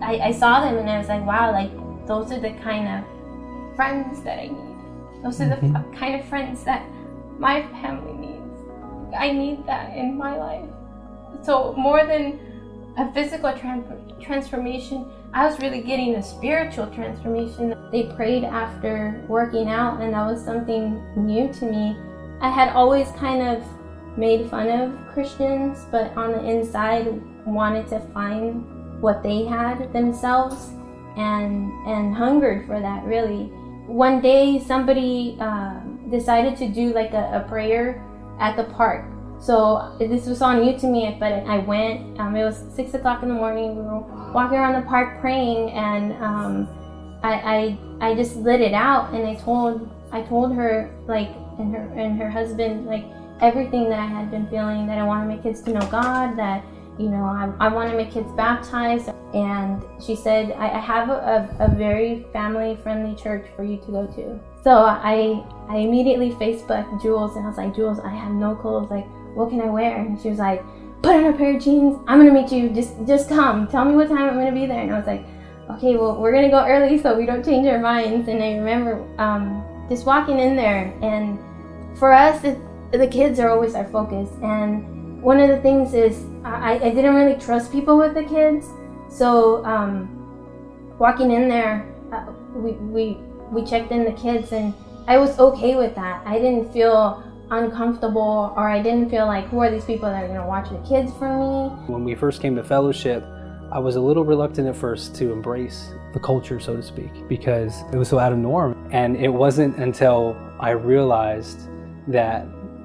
I, 0.00 0.18
I 0.18 0.32
saw 0.32 0.60
them 0.60 0.78
and 0.78 0.88
I 0.88 0.98
was 0.98 1.08
like, 1.08 1.24
wow, 1.26 1.52
like 1.52 1.70
those 2.06 2.32
are 2.32 2.40
the 2.40 2.52
kind 2.62 2.88
of 2.88 3.76
friends 3.76 4.22
that 4.22 4.38
I 4.38 4.48
need. 4.48 4.76
Those 5.22 5.40
are 5.40 5.48
the 5.48 5.64
f- 5.64 5.92
kind 5.94 6.20
of 6.20 6.26
friends 6.26 6.64
that 6.64 6.84
my 7.38 7.62
family 7.80 8.12
needs. 8.14 8.31
I 9.16 9.32
need 9.32 9.66
that 9.66 9.96
in 9.96 10.16
my 10.16 10.36
life. 10.36 10.68
So 11.42 11.74
more 11.76 12.06
than 12.06 12.38
a 12.96 13.12
physical 13.12 13.52
tran- 13.52 14.20
transformation, 14.22 15.10
I 15.32 15.46
was 15.46 15.58
really 15.60 15.80
getting 15.80 16.16
a 16.16 16.22
spiritual 16.22 16.88
transformation. 16.88 17.74
They 17.90 18.12
prayed 18.14 18.44
after 18.44 19.24
working 19.28 19.68
out, 19.68 20.00
and 20.00 20.12
that 20.12 20.26
was 20.26 20.44
something 20.44 21.02
new 21.16 21.52
to 21.54 21.64
me. 21.64 21.96
I 22.40 22.50
had 22.50 22.70
always 22.70 23.10
kind 23.12 23.42
of 23.42 23.64
made 24.18 24.50
fun 24.50 24.68
of 24.68 24.92
Christians, 25.12 25.86
but 25.90 26.14
on 26.16 26.32
the 26.32 26.44
inside 26.44 27.20
wanted 27.46 27.88
to 27.88 28.00
find 28.12 29.00
what 29.00 29.22
they 29.22 29.44
had 29.44 29.92
themselves 29.92 30.70
and 31.16 31.70
and 31.86 32.14
hungered 32.14 32.66
for 32.66 32.80
that 32.80 33.04
really. 33.04 33.50
One 33.86 34.20
day 34.20 34.60
somebody 34.60 35.36
um, 35.40 36.08
decided 36.10 36.56
to 36.58 36.68
do 36.68 36.92
like 36.92 37.12
a, 37.12 37.42
a 37.44 37.48
prayer 37.48 38.04
at 38.38 38.56
the 38.56 38.64
park. 38.64 39.04
So 39.40 39.96
this 39.98 40.26
was 40.26 40.40
all 40.40 40.54
new 40.54 40.78
to 40.78 40.86
me, 40.86 41.16
but 41.18 41.32
I 41.32 41.58
went. 41.58 42.18
Um, 42.20 42.36
it 42.36 42.44
was 42.44 42.64
six 42.74 42.94
o'clock 42.94 43.22
in 43.22 43.28
the 43.28 43.34
morning. 43.34 43.74
We 43.76 43.82
were 43.82 44.32
walking 44.32 44.58
around 44.58 44.80
the 44.80 44.88
park 44.88 45.20
praying, 45.20 45.70
and 45.70 46.12
um, 46.22 46.68
I, 47.24 47.78
I 48.00 48.10
I 48.10 48.14
just 48.14 48.36
lit 48.36 48.60
it 48.60 48.72
out, 48.72 49.12
and 49.12 49.26
I 49.26 49.34
told 49.34 49.90
I 50.12 50.22
told 50.22 50.54
her 50.54 50.94
like 51.08 51.30
and 51.58 51.74
her 51.74 51.82
and 51.96 52.18
her 52.20 52.30
husband 52.30 52.86
like 52.86 53.04
everything 53.40 53.88
that 53.90 53.98
I 53.98 54.06
had 54.06 54.30
been 54.30 54.46
feeling 54.48 54.86
that 54.86 54.98
I 54.98 55.04
wanted 55.04 55.34
my 55.34 55.42
kids 55.42 55.62
to 55.62 55.72
know 55.72 55.86
God 55.90 56.36
that 56.36 56.64
you 56.98 57.08
know 57.08 57.24
I, 57.24 57.52
I 57.58 57.68
wanted 57.68 57.96
my 57.96 58.04
kids 58.04 58.30
baptized 58.32 59.10
and 59.34 59.82
she 60.04 60.14
said 60.14 60.52
I, 60.52 60.76
I 60.76 60.78
have 60.78 61.08
a, 61.08 61.48
a, 61.58 61.64
a 61.66 61.74
very 61.74 62.26
family 62.32 62.76
friendly 62.82 63.14
church 63.20 63.46
for 63.56 63.64
you 63.64 63.78
to 63.78 63.86
go 63.90 64.06
to 64.06 64.40
So 64.62 64.70
I 64.70 65.44
I 65.68 65.78
immediately 65.78 66.30
Facebooked 66.32 67.02
Jules 67.02 67.36
and 67.36 67.44
I 67.44 67.48
was 67.48 67.56
like, 67.56 67.74
Jules, 67.74 67.98
I 68.00 68.10
have 68.10 68.32
no 68.32 68.54
clothes. 68.54 68.90
Like, 68.90 69.06
what 69.34 69.50
can 69.50 69.60
I 69.60 69.70
wear? 69.70 69.96
And 69.96 70.20
she 70.20 70.28
was 70.28 70.38
like, 70.38 70.62
put 71.02 71.16
on 71.16 71.26
a 71.26 71.32
pair 71.32 71.56
of 71.56 71.62
jeans. 71.62 71.98
I'm 72.06 72.18
gonna 72.18 72.32
meet 72.32 72.52
you. 72.52 72.68
Just 72.70 72.94
just 73.06 73.28
come. 73.28 73.66
Tell 73.68 73.84
me 73.84 73.94
what 73.96 74.08
time 74.08 74.28
I'm 74.28 74.34
gonna 74.34 74.52
be 74.52 74.66
there. 74.66 74.82
And 74.82 74.92
I 74.92 74.98
was 74.98 75.06
like, 75.06 75.24
okay, 75.70 75.96
well 75.96 76.20
we're 76.20 76.32
gonna 76.32 76.50
go 76.50 76.64
early 76.66 76.98
so 77.00 77.16
we 77.16 77.26
don't 77.26 77.44
change 77.44 77.66
our 77.66 77.78
minds. 77.78 78.28
And 78.28 78.42
I 78.42 78.56
remember 78.56 79.04
um, 79.18 79.64
just 79.88 80.06
walking 80.06 80.38
in 80.38 80.56
there 80.56 80.94
and 81.02 81.38
for 81.98 82.12
us, 82.12 82.42
it, 82.44 82.58
the 82.92 83.06
kids 83.06 83.38
are 83.38 83.48
always 83.50 83.74
our 83.74 83.86
focus. 83.88 84.28
And 84.42 85.22
one 85.22 85.40
of 85.40 85.48
the 85.48 85.60
things 85.60 85.94
is 85.94 86.24
I, 86.44 86.74
I 86.74 86.90
didn't 86.90 87.14
really 87.14 87.38
trust 87.38 87.72
people 87.72 87.96
with 87.96 88.14
the 88.14 88.24
kids. 88.24 88.66
So 89.08 89.64
um, 89.64 90.08
walking 90.98 91.30
in 91.30 91.48
there, 91.48 91.86
uh, 92.12 92.32
we, 92.54 92.72
we 92.72 93.18
we 93.52 93.64
checked 93.64 93.92
in 93.92 94.04
the 94.04 94.12
kids 94.12 94.52
and 94.52 94.74
I 95.06 95.18
was 95.18 95.38
okay 95.38 95.76
with 95.76 95.94
that. 95.94 96.26
I 96.26 96.38
didn't 96.38 96.72
feel 96.72 97.22
uncomfortable 97.50 98.54
or 98.56 98.68
I 98.68 98.82
didn't 98.82 99.10
feel 99.10 99.26
like 99.26 99.46
who 99.48 99.58
are 99.58 99.70
these 99.70 99.84
people 99.84 100.08
that 100.08 100.24
are 100.24 100.26
going 100.26 100.40
to 100.40 100.46
watch 100.46 100.70
the 100.70 100.78
kids 100.88 101.12
for 101.18 101.28
me. 101.28 101.68
When 101.86 102.02
we 102.02 102.14
first 102.14 102.40
came 102.40 102.56
to 102.56 102.64
fellowship, 102.64 103.22
I 103.70 103.78
was 103.78 103.96
a 103.96 104.00
little 104.00 104.24
reluctant 104.24 104.68
at 104.68 104.76
first 104.76 105.14
to 105.16 105.32
embrace 105.32 105.92
the 106.14 106.20
culture, 106.20 106.60
so 106.60 106.76
to 106.76 106.82
speak, 106.82 107.10
because 107.28 107.82
it 107.92 107.96
was 107.96 108.08
so 108.08 108.18
out 108.18 108.32
of 108.32 108.38
norm. 108.38 108.88
And 108.90 109.16
it 109.16 109.28
wasn't 109.28 109.76
until 109.76 110.36
I 110.60 110.70
realized 110.70 111.68
that 112.08 112.42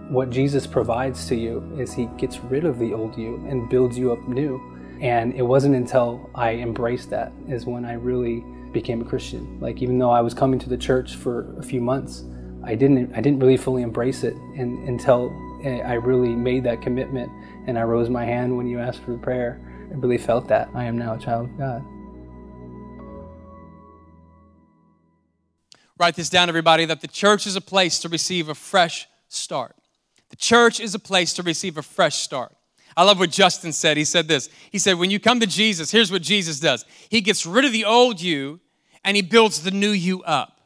what 0.09 0.29
Jesus 0.29 0.65
provides 0.65 1.27
to 1.27 1.36
you 1.36 1.75
is 1.77 1.93
he 1.93 2.05
gets 2.17 2.39
rid 2.39 2.65
of 2.65 2.79
the 2.79 2.93
old 2.93 3.17
you 3.17 3.36
and 3.50 3.69
builds 3.69 3.97
you 3.97 4.12
up 4.12 4.27
new. 4.27 4.62
And 5.01 5.33
it 5.33 5.43
wasn't 5.43 5.75
until 5.75 6.29
I 6.33 6.53
embraced 6.53 7.09
that 7.12 7.31
is 7.47 7.65
when 7.65 7.86
I 7.86 7.93
really 7.93 8.43
became 8.74 9.01
a 9.01 9.05
Christian. 9.05 9.59
Like 9.59 9.81
even 9.81 10.00
though 10.00 10.12
I 10.12 10.21
was 10.21 10.33
coming 10.33 10.59
to 10.59 10.69
the 10.69 10.77
church 10.77 11.15
for 11.15 11.53
a 11.57 11.63
few 11.63 11.81
months, 11.81 12.24
I 12.63 12.75
didn't 12.75 13.13
I 13.15 13.21
didn't 13.21 13.39
really 13.39 13.57
fully 13.57 13.81
embrace 13.81 14.24
it 14.24 14.33
and, 14.33 14.88
until 14.88 15.31
I 15.65 15.93
really 15.93 16.36
made 16.36 16.63
that 16.65 16.81
commitment 16.81 17.31
and 17.65 17.77
I 17.79 17.83
rose 17.83 18.09
my 18.09 18.25
hand 18.25 18.55
when 18.55 18.67
you 18.67 18.79
asked 18.79 19.00
for 19.00 19.12
the 19.12 19.17
prayer. 19.17 19.62
I 19.89 19.95
really 19.95 20.17
felt 20.17 20.47
that 20.50 20.69
I 20.74 20.83
am 20.83 20.97
now 20.97 21.13
a 21.13 21.19
child 21.19 21.50
of 21.50 21.57
God. 21.57 21.83
Write 26.00 26.15
this 26.15 26.29
down, 26.29 26.50
everybody, 26.50 26.86
that 26.86 27.01
the 27.01 27.07
church 27.07 27.47
is 27.47 27.55
a 27.55 27.62
place 27.62 28.00
to 28.00 28.09
receive 28.09 28.50
a 28.50 28.55
fresh 28.55 29.07
start. 29.29 29.75
The 30.29 30.36
church 30.36 30.79
is 30.79 30.93
a 30.93 31.00
place 31.00 31.33
to 31.33 31.43
receive 31.43 31.77
a 31.77 31.81
fresh 31.81 32.17
start. 32.17 32.56
I 32.97 33.03
love 33.03 33.19
what 33.19 33.29
Justin 33.29 33.71
said. 33.73 33.95
He 33.95 34.03
said 34.03 34.27
this. 34.27 34.49
He 34.71 34.79
said, 34.79 34.97
When 34.97 35.11
you 35.11 35.19
come 35.19 35.39
to 35.39 35.45
Jesus, 35.45 35.91
here's 35.91 36.11
what 36.11 36.23
Jesus 36.23 36.59
does 36.59 36.83
He 37.09 37.21
gets 37.21 37.45
rid 37.45 37.63
of 37.63 37.71
the 37.71 37.85
old 37.85 38.19
you 38.19 38.59
and 39.05 39.15
He 39.15 39.21
builds 39.21 39.61
the 39.61 39.71
new 39.71 39.91
you 39.91 40.23
up. 40.23 40.59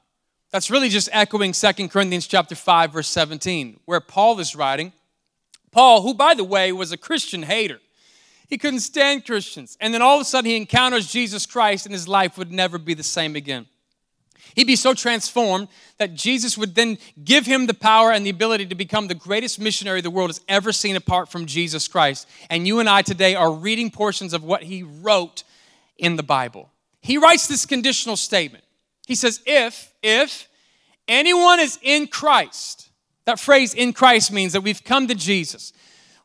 That's 0.50 0.71
really 0.71 0.89
just 0.89 1.09
echoing 1.11 1.53
Second 1.53 1.89
Corinthians 1.89 2.27
chapter 2.27 2.55
5 2.55 2.93
verse 2.93 3.09
17 3.09 3.81
where 3.83 4.00
Paul 4.00 4.39
is 4.39 4.55
writing. 4.55 4.93
Paul, 5.71 6.01
who 6.01 6.13
by 6.13 6.33
the 6.33 6.43
way 6.45 6.71
was 6.71 6.93
a 6.93 6.97
Christian 6.97 7.43
hater. 7.43 7.79
He 8.47 8.57
couldn't 8.57 8.79
stand 8.79 9.25
Christians. 9.25 9.77
And 9.79 9.93
then 9.93 10.01
all 10.01 10.15
of 10.15 10.21
a 10.21 10.25
sudden 10.25 10.50
he 10.50 10.57
encounters 10.57 11.11
Jesus 11.11 11.45
Christ 11.45 11.85
and 11.85 11.93
his 11.93 12.07
life 12.07 12.38
would 12.38 12.51
never 12.51 12.77
be 12.77 12.93
the 12.93 13.03
same 13.03 13.35
again. 13.35 13.65
He'd 14.55 14.67
be 14.67 14.75
so 14.75 14.93
transformed 14.93 15.67
that 15.98 16.13
Jesus 16.13 16.57
would 16.57 16.75
then 16.75 16.98
give 17.24 17.45
him 17.45 17.67
the 17.67 17.74
power 17.74 18.12
and 18.12 18.25
the 18.25 18.29
ability 18.29 18.65
to 18.67 18.75
become 18.75 19.07
the 19.07 19.15
greatest 19.15 19.60
missionary 19.60 20.01
the 20.01 20.10
world 20.10 20.29
has 20.29 20.41
ever 20.48 20.71
seen 20.71 20.95
apart 20.95 21.29
from 21.29 21.45
Jesus 21.45 21.88
Christ. 21.88 22.27
And 22.50 22.67
you 22.67 22.79
and 22.79 22.89
I 22.89 23.01
today 23.01 23.36
are 23.36 23.51
reading 23.51 23.91
portions 23.91 24.33
of 24.33 24.43
what 24.43 24.63
he 24.63 24.83
wrote 24.83 25.43
in 25.98 26.15
the 26.15 26.24
Bible. 26.24 26.69
He 27.01 27.17
writes 27.17 27.48
this 27.48 27.65
conditional 27.65 28.17
statement. 28.17 28.63
He 29.07 29.15
says, 29.15 29.41
If, 29.45 29.93
if 30.03 30.48
anyone 31.07 31.60
is 31.60 31.79
in 31.81 32.07
Christ, 32.07 32.89
that 33.25 33.39
phrase 33.39 33.74
in 33.74 33.93
Christ 33.93 34.31
means 34.31 34.53
that 34.53 34.62
we've 34.62 34.83
come 34.83 35.07
to 35.07 35.15
Jesus, 35.15 35.74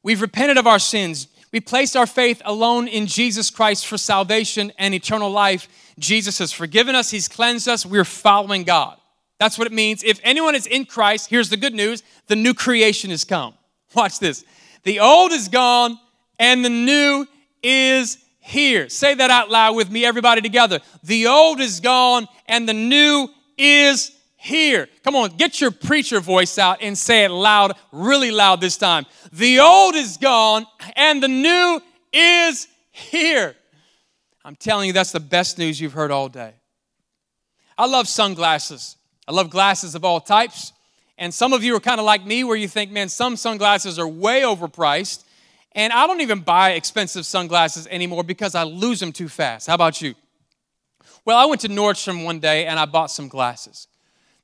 we've 0.02 0.20
repented 0.22 0.56
of 0.56 0.66
our 0.66 0.78
sins, 0.78 1.28
we 1.52 1.60
placed 1.60 1.96
our 1.96 2.06
faith 2.06 2.42
alone 2.44 2.88
in 2.88 3.06
Jesus 3.06 3.50
Christ 3.50 3.86
for 3.86 3.98
salvation 3.98 4.72
and 4.78 4.94
eternal 4.94 5.30
life. 5.30 5.68
Jesus 5.98 6.38
has 6.38 6.52
forgiven 6.52 6.94
us, 6.94 7.10
He's 7.10 7.28
cleansed 7.28 7.68
us, 7.68 7.86
we're 7.86 8.04
following 8.04 8.64
God. 8.64 8.98
That's 9.38 9.58
what 9.58 9.66
it 9.66 9.72
means. 9.72 10.02
If 10.02 10.20
anyone 10.22 10.54
is 10.54 10.66
in 10.66 10.86
Christ, 10.86 11.28
here's 11.28 11.50
the 11.50 11.56
good 11.56 11.74
news 11.74 12.02
the 12.26 12.36
new 12.36 12.54
creation 12.54 13.10
has 13.10 13.24
come. 13.24 13.54
Watch 13.94 14.18
this. 14.18 14.44
The 14.84 15.00
old 15.00 15.32
is 15.32 15.48
gone 15.48 15.98
and 16.38 16.64
the 16.64 16.70
new 16.70 17.26
is 17.62 18.18
here. 18.38 18.88
Say 18.88 19.14
that 19.14 19.30
out 19.30 19.50
loud 19.50 19.74
with 19.74 19.90
me, 19.90 20.04
everybody 20.04 20.40
together. 20.40 20.80
The 21.02 21.26
old 21.26 21.60
is 21.60 21.80
gone 21.80 22.28
and 22.46 22.68
the 22.68 22.74
new 22.74 23.28
is 23.58 24.15
here. 24.46 24.88
Come 25.02 25.16
on, 25.16 25.36
get 25.36 25.60
your 25.60 25.72
preacher 25.72 26.20
voice 26.20 26.56
out 26.56 26.78
and 26.80 26.96
say 26.96 27.24
it 27.24 27.30
loud, 27.30 27.72
really 27.90 28.30
loud 28.30 28.60
this 28.60 28.76
time. 28.76 29.04
The 29.32 29.58
old 29.58 29.96
is 29.96 30.16
gone 30.16 30.66
and 30.94 31.22
the 31.22 31.28
new 31.28 31.80
is 32.12 32.68
here. 32.92 33.54
I'm 34.44 34.54
telling 34.54 34.86
you, 34.86 34.92
that's 34.92 35.12
the 35.12 35.20
best 35.20 35.58
news 35.58 35.80
you've 35.80 35.92
heard 35.92 36.12
all 36.12 36.28
day. 36.28 36.54
I 37.76 37.86
love 37.86 38.06
sunglasses. 38.06 38.96
I 39.26 39.32
love 39.32 39.50
glasses 39.50 39.96
of 39.96 40.04
all 40.04 40.20
types. 40.20 40.72
And 41.18 41.34
some 41.34 41.52
of 41.52 41.64
you 41.64 41.74
are 41.74 41.80
kind 41.80 41.98
of 41.98 42.06
like 42.06 42.24
me 42.24 42.44
where 42.44 42.56
you 42.56 42.68
think, 42.68 42.92
man, 42.92 43.08
some 43.08 43.36
sunglasses 43.36 43.98
are 43.98 44.06
way 44.06 44.42
overpriced. 44.42 45.24
And 45.72 45.92
I 45.92 46.06
don't 46.06 46.20
even 46.20 46.40
buy 46.40 46.70
expensive 46.72 47.26
sunglasses 47.26 47.88
anymore 47.88 48.22
because 48.22 48.54
I 48.54 48.62
lose 48.62 49.00
them 49.00 49.12
too 49.12 49.28
fast. 49.28 49.66
How 49.66 49.74
about 49.74 50.00
you? 50.00 50.14
Well, 51.24 51.36
I 51.36 51.46
went 51.46 51.62
to 51.62 51.68
Nordstrom 51.68 52.24
one 52.24 52.38
day 52.38 52.66
and 52.66 52.78
I 52.78 52.84
bought 52.84 53.10
some 53.10 53.26
glasses. 53.26 53.88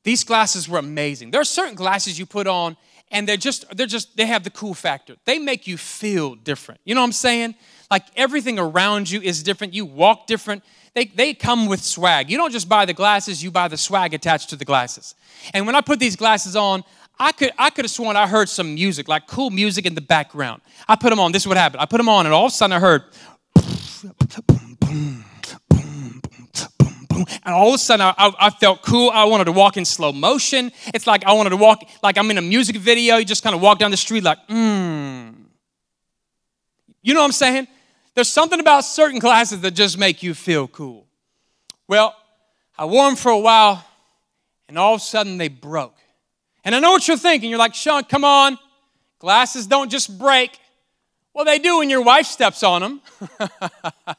These 0.04 0.24
glasses 0.24 0.68
were 0.68 0.78
amazing. 0.78 1.30
There 1.30 1.40
are 1.40 1.44
certain 1.44 1.74
glasses 1.74 2.18
you 2.18 2.26
put 2.26 2.46
on 2.46 2.76
and 3.10 3.28
they're 3.28 3.36
just 3.36 3.64
they're 3.76 3.86
just 3.86 4.16
they 4.16 4.26
have 4.26 4.42
the 4.42 4.50
cool 4.50 4.74
factor. 4.74 5.16
They 5.24 5.38
make 5.38 5.66
you 5.66 5.76
feel 5.76 6.34
different. 6.34 6.80
You 6.84 6.94
know 6.94 7.02
what 7.02 7.06
I'm 7.06 7.12
saying? 7.12 7.54
Like 7.90 8.04
everything 8.16 8.58
around 8.58 9.10
you 9.10 9.20
is 9.20 9.42
different. 9.42 9.74
You 9.74 9.84
walk 9.84 10.26
different. 10.26 10.64
They, 10.94 11.06
they 11.06 11.32
come 11.32 11.66
with 11.66 11.82
swag. 11.82 12.30
You 12.30 12.36
don't 12.36 12.52
just 12.52 12.68
buy 12.68 12.84
the 12.84 12.92
glasses, 12.92 13.42
you 13.42 13.50
buy 13.50 13.68
the 13.68 13.78
swag 13.78 14.12
attached 14.12 14.50
to 14.50 14.56
the 14.56 14.64
glasses. 14.64 15.14
And 15.54 15.66
when 15.66 15.74
I 15.74 15.80
put 15.80 15.98
these 15.98 16.16
glasses 16.16 16.54
on, 16.54 16.84
I 17.18 17.32
could, 17.32 17.52
I 17.58 17.70
could 17.70 17.84
have 17.84 17.90
sworn 17.90 18.16
I 18.16 18.26
heard 18.26 18.48
some 18.48 18.74
music, 18.74 19.08
like 19.08 19.26
cool 19.26 19.50
music 19.50 19.86
in 19.86 19.94
the 19.94 20.00
background. 20.00 20.60
I 20.88 20.96
put 20.96 21.10
them 21.10 21.20
on, 21.20 21.32
this 21.32 21.44
is 21.44 21.46
what 21.46 21.56
happened. 21.56 21.80
I 21.80 21.86
put 21.86 21.98
them 21.98 22.08
on, 22.08 22.26
and 22.26 22.34
all 22.34 22.46
of 22.46 22.52
a 22.52 22.54
sudden 22.54 22.76
I 22.76 22.80
heard 22.80 23.04
and 27.44 27.54
all 27.54 27.68
of 27.68 27.74
a 27.74 27.78
sudden 27.78 28.04
I, 28.06 28.14
I, 28.16 28.32
I, 28.46 28.50
felt 28.50 28.82
cool. 28.82 29.10
I 29.10 29.24
wanted 29.24 29.44
to 29.44 29.52
walk 29.52 29.76
in 29.76 29.84
slow 29.84 30.12
motion. 30.12 30.72
It's 30.94 31.06
like 31.06 31.24
I 31.24 31.32
wanted 31.32 31.50
to 31.50 31.56
walk 31.56 31.82
like 32.02 32.18
I'm 32.18 32.30
in 32.30 32.38
a 32.38 32.42
music 32.42 32.76
video. 32.76 33.16
You 33.16 33.24
just 33.24 33.42
kind 33.42 33.54
of 33.54 33.60
walk 33.60 33.78
down 33.78 33.90
the 33.90 33.96
street 33.96 34.24
like, 34.24 34.38
mmm. 34.48 35.34
You 37.02 37.14
know 37.14 37.20
what 37.20 37.26
I'm 37.26 37.32
saying? 37.32 37.66
There's 38.14 38.28
something 38.28 38.60
about 38.60 38.84
certain 38.84 39.20
classes 39.20 39.60
that 39.62 39.72
just 39.72 39.98
make 39.98 40.22
you 40.22 40.34
feel 40.34 40.68
cool. 40.68 41.06
Well, 41.88 42.14
I 42.78 42.84
wore 42.84 43.06
them 43.06 43.16
for 43.16 43.30
a 43.30 43.38
while, 43.38 43.84
and 44.68 44.78
all 44.78 44.94
of 44.94 45.00
a 45.00 45.04
sudden 45.04 45.38
they 45.38 45.48
broke. 45.48 45.96
And 46.64 46.74
I 46.74 46.78
know 46.78 46.92
what 46.92 47.08
you're 47.08 47.16
thinking. 47.16 47.50
You're 47.50 47.58
like, 47.58 47.74
Shaun, 47.74 48.04
come 48.04 48.24
on. 48.24 48.58
Glasses 49.18 49.66
don't 49.66 49.90
just 49.90 50.16
break. 50.18 50.58
Well, 51.34 51.44
they 51.44 51.58
do 51.58 51.78
when 51.78 51.90
your 51.90 52.02
wife 52.02 52.26
steps 52.26 52.62
on 52.62 52.82
them. 52.82 53.00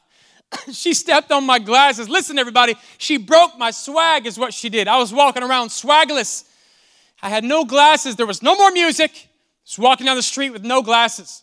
she 0.72 0.94
stepped 0.94 1.30
on 1.32 1.44
my 1.44 1.58
glasses. 1.58 2.08
Listen, 2.08 2.38
everybody, 2.38 2.74
she 2.98 3.16
broke 3.16 3.58
my 3.58 3.70
swag, 3.70 4.26
is 4.26 4.38
what 4.38 4.54
she 4.54 4.68
did. 4.68 4.88
I 4.88 4.98
was 4.98 5.12
walking 5.12 5.42
around 5.42 5.68
swagless. 5.68 6.44
I 7.22 7.28
had 7.28 7.44
no 7.44 7.64
glasses. 7.64 8.16
There 8.16 8.26
was 8.26 8.42
no 8.42 8.56
more 8.56 8.70
music. 8.70 9.28
Just 9.64 9.78
walking 9.78 10.06
down 10.06 10.16
the 10.16 10.22
street 10.22 10.50
with 10.50 10.64
no 10.64 10.82
glasses. 10.82 11.42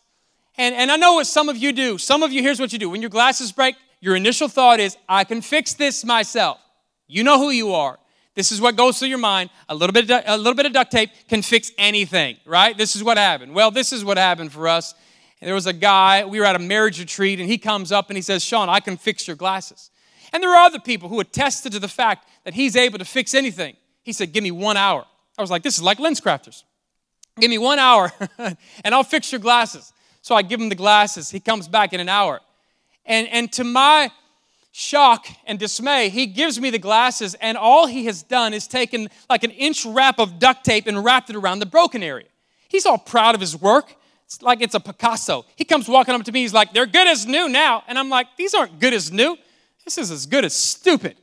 And, 0.58 0.76
and 0.76 0.92
I 0.92 0.96
know 0.96 1.14
what 1.14 1.28
some 1.28 1.50
of 1.50 1.58
you 1.58 1.72
do. 1.72 1.98
Some 1.98 2.24
of 2.24 2.32
you, 2.32 2.42
here's 2.42 2.60
what 2.60 2.72
you 2.72 2.80
do. 2.80 2.90
When 2.90 3.02
your 3.02 3.10
glasses 3.10 3.52
break, 3.52 3.76
your 4.00 4.16
initial 4.16 4.48
thought 4.48 4.80
is, 4.80 4.98
I 5.08 5.24
can 5.24 5.42
fix 5.42 5.74
this 5.74 6.04
myself. 6.04 6.60
You 7.08 7.24
know 7.24 7.38
who 7.38 7.50
you 7.50 7.74
are. 7.74 7.98
This 8.36 8.52
is 8.52 8.62
what 8.62 8.76
goes 8.76 8.98
through 8.98 9.10
your 9.10 9.18
mind. 9.18 9.50
A 9.68 9.76
little 9.76 9.94
bit, 9.94 10.10
of, 10.10 10.24
a 10.26 10.38
little 10.38 10.54
bit 10.54 10.66
of 10.66 10.74
duct 10.74 10.92
tape 10.92 11.10
can 11.28 11.42
fix 11.42 11.72
anything, 11.78 12.38
right? 12.46 12.78
This 12.78 12.96
is 12.96 13.04
what 13.04 13.18
happened. 13.18 13.54
Well, 13.54 13.72
this 13.72 13.92
is 13.92 14.06
what 14.06 14.18
happened 14.18 14.52
for 14.52 14.68
us. 14.68 14.94
And 15.42 15.48
there 15.48 15.56
was 15.56 15.66
a 15.66 15.74
guy, 15.74 16.24
we 16.24 16.40
were 16.40 16.46
at 16.46 16.56
a 16.56 16.60
marriage 16.60 17.00
retreat, 17.00 17.40
and 17.40 17.50
he 17.50 17.58
comes 17.58 17.92
up 17.92 18.10
and 18.10 18.18
he 18.18 18.22
says, 18.22 18.44
Shaun, 18.44 18.70
I 18.70 18.80
can 18.80 18.96
fix 18.96 19.28
your 19.28 19.36
glasses. 19.36 19.90
And 20.32 20.42
there 20.42 20.52
are 20.52 20.66
other 20.66 20.80
people 20.80 21.10
who 21.10 21.20
attested 21.20 21.72
to 21.72 21.80
the 21.80 21.88
fact 21.88 22.28
that 22.46 22.54
he's 22.54 22.76
able 22.76 23.00
to 23.00 23.06
fix 23.06 23.34
anything. 23.34 23.76
He 24.04 24.14
said, 24.14 24.34
Give 24.34 24.44
me 24.44 24.52
one 24.52 24.78
hour. 24.78 25.06
I 25.38 25.42
was 25.42 25.50
like, 25.50 25.64
This 25.64 25.78
is 25.78 25.84
like 25.84 25.98
LensCrafters. 25.98 26.64
Give 27.40 27.50
me 27.50 27.58
one 27.58 27.80
hour 27.80 28.12
and 28.38 28.96
I'll 28.96 29.04
fix 29.04 29.32
your 29.32 29.40
glasses. 29.40 29.92
So 30.22 30.36
I 30.36 30.44
give 30.44 30.62
him 30.62 30.70
the 30.70 30.76
glasses. 30.76 31.32
He 31.32 31.40
comes 31.40 31.68
back 31.68 31.94
in 31.94 32.00
an 32.00 32.10
hour. 32.10 32.40
And, 33.06 33.28
and 33.30 33.52
to 33.54 33.64
my 33.64 34.12
shock 34.72 35.28
and 35.46 35.58
dismay, 35.58 36.10
he 36.10 36.28
gives 36.28 36.60
me 36.60 36.70
the 36.70 36.80
glasses, 36.80 37.34
and 37.36 37.58
all 37.58 37.88
he 37.88 38.06
has 38.06 38.24
done 38.24 38.54
is 38.54 38.68
taken 38.68 39.10
like 39.30 39.44
an 39.44 39.52
inch 39.52 39.86
wrap 39.86 40.20
of 40.20 40.40
duct 40.40 40.64
tape 40.64 40.88
and 40.88 41.04
wrapped 41.04 41.30
it 41.30 41.36
around 41.36 41.60
the 41.60 41.66
broken 41.66 42.04
area. 42.04 42.28
He's 42.70 42.86
all 42.86 42.98
proud 42.98 43.36
of 43.36 43.42
his 43.42 43.60
work. 43.60 43.96
It's 44.32 44.42
like 44.42 44.62
it's 44.62 44.76
a 44.76 44.80
Picasso. 44.80 45.46
He 45.58 45.66
comes 45.66 45.90
walking 45.90 46.16
up 46.16 46.24
to 46.24 46.32
me. 46.32 46.40
He's 46.40 46.54
like, 46.54 46.72
they're 46.72 46.86
good 46.86 47.06
as 47.06 47.26
new 47.26 47.50
now. 47.50 47.84
And 47.90 48.00
I'm 48.00 48.08
like, 48.08 48.28
these 48.38 48.54
aren't 48.54 48.80
good 48.80 48.94
as 48.94 49.12
new. 49.12 49.38
This 49.84 49.98
is 49.98 50.10
as 50.10 50.26
good 50.26 50.46
as 50.46 50.54
stupid. 50.54 51.18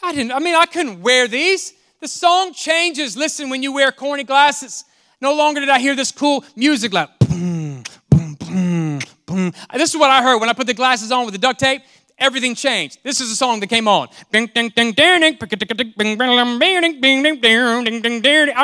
I 0.00 0.14
didn't, 0.14 0.30
I 0.30 0.38
mean, 0.38 0.54
I 0.54 0.66
couldn't 0.66 1.02
wear 1.02 1.26
these. 1.26 1.74
The 2.00 2.06
song 2.06 2.52
changes. 2.52 3.16
Listen, 3.16 3.50
when 3.50 3.64
you 3.64 3.72
wear 3.72 3.90
corny 3.90 4.22
glasses, 4.22 4.84
no 5.20 5.34
longer 5.34 5.58
did 5.58 5.68
I 5.68 5.80
hear 5.80 5.96
this 5.96 6.12
cool 6.12 6.44
music 6.54 6.92
like 6.92 7.18
boom, 7.18 7.82
boom, 8.08 8.36
boom, 8.36 9.00
boom. 9.26 9.52
This 9.72 9.92
is 9.92 9.98
what 9.98 10.10
I 10.10 10.22
heard 10.22 10.38
when 10.38 10.48
I 10.48 10.52
put 10.52 10.68
the 10.68 10.74
glasses 10.74 11.10
on 11.10 11.24
with 11.24 11.34
the 11.34 11.38
duct 11.38 11.58
tape. 11.58 11.82
Everything 12.18 12.54
changed. 12.54 12.98
This 13.02 13.20
is 13.20 13.30
a 13.30 13.36
song 13.36 13.60
that 13.60 13.66
came 13.66 13.88
on. 13.88 14.08
I 14.32 14.38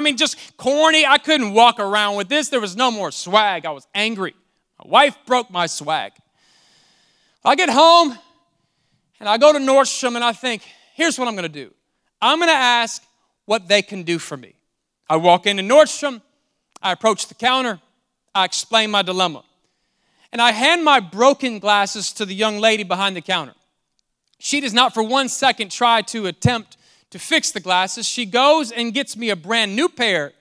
mean, 0.00 0.16
just 0.16 0.56
corny. 0.56 1.04
I 1.04 1.18
couldn't 1.18 1.52
walk 1.52 1.80
around 1.80 2.16
with 2.16 2.28
this. 2.28 2.48
There 2.48 2.60
was 2.60 2.76
no 2.76 2.90
more 2.90 3.10
swag. 3.10 3.66
I 3.66 3.70
was 3.70 3.86
angry. 3.94 4.34
My 4.84 4.90
wife 4.90 5.18
broke 5.26 5.50
my 5.50 5.66
swag. 5.66 6.12
I 7.44 7.56
get 7.56 7.70
home 7.70 8.16
and 9.18 9.28
I 9.28 9.36
go 9.36 9.52
to 9.52 9.58
Nordstrom 9.58 10.14
and 10.14 10.24
I 10.24 10.32
think, 10.32 10.62
here's 10.94 11.18
what 11.18 11.26
I'm 11.26 11.34
going 11.34 11.42
to 11.42 11.48
do. 11.48 11.74
I'm 12.22 12.38
going 12.38 12.50
to 12.50 12.54
ask 12.54 13.02
what 13.46 13.66
they 13.66 13.82
can 13.82 14.04
do 14.04 14.18
for 14.18 14.36
me. 14.36 14.54
I 15.08 15.16
walk 15.16 15.46
into 15.46 15.62
Nordstrom, 15.62 16.22
I 16.80 16.92
approach 16.92 17.26
the 17.26 17.34
counter, 17.34 17.80
I 18.34 18.44
explain 18.44 18.90
my 18.90 19.02
dilemma. 19.02 19.42
And 20.32 20.40
I 20.40 20.52
hand 20.52 20.84
my 20.84 21.00
broken 21.00 21.58
glasses 21.58 22.12
to 22.12 22.24
the 22.24 22.34
young 22.34 22.58
lady 22.58 22.84
behind 22.84 23.16
the 23.16 23.20
counter. 23.20 23.54
She 24.38 24.60
does 24.60 24.72
not 24.72 24.94
for 24.94 25.02
one 25.02 25.28
second 25.28 25.70
try 25.70 26.02
to 26.02 26.26
attempt 26.26 26.76
to 27.10 27.18
fix 27.18 27.50
the 27.50 27.60
glasses. 27.60 28.06
She 28.06 28.24
goes 28.24 28.70
and 28.70 28.94
gets 28.94 29.16
me 29.16 29.30
a 29.30 29.36
brand 29.36 29.74
new 29.74 29.88
pair, 29.88 30.32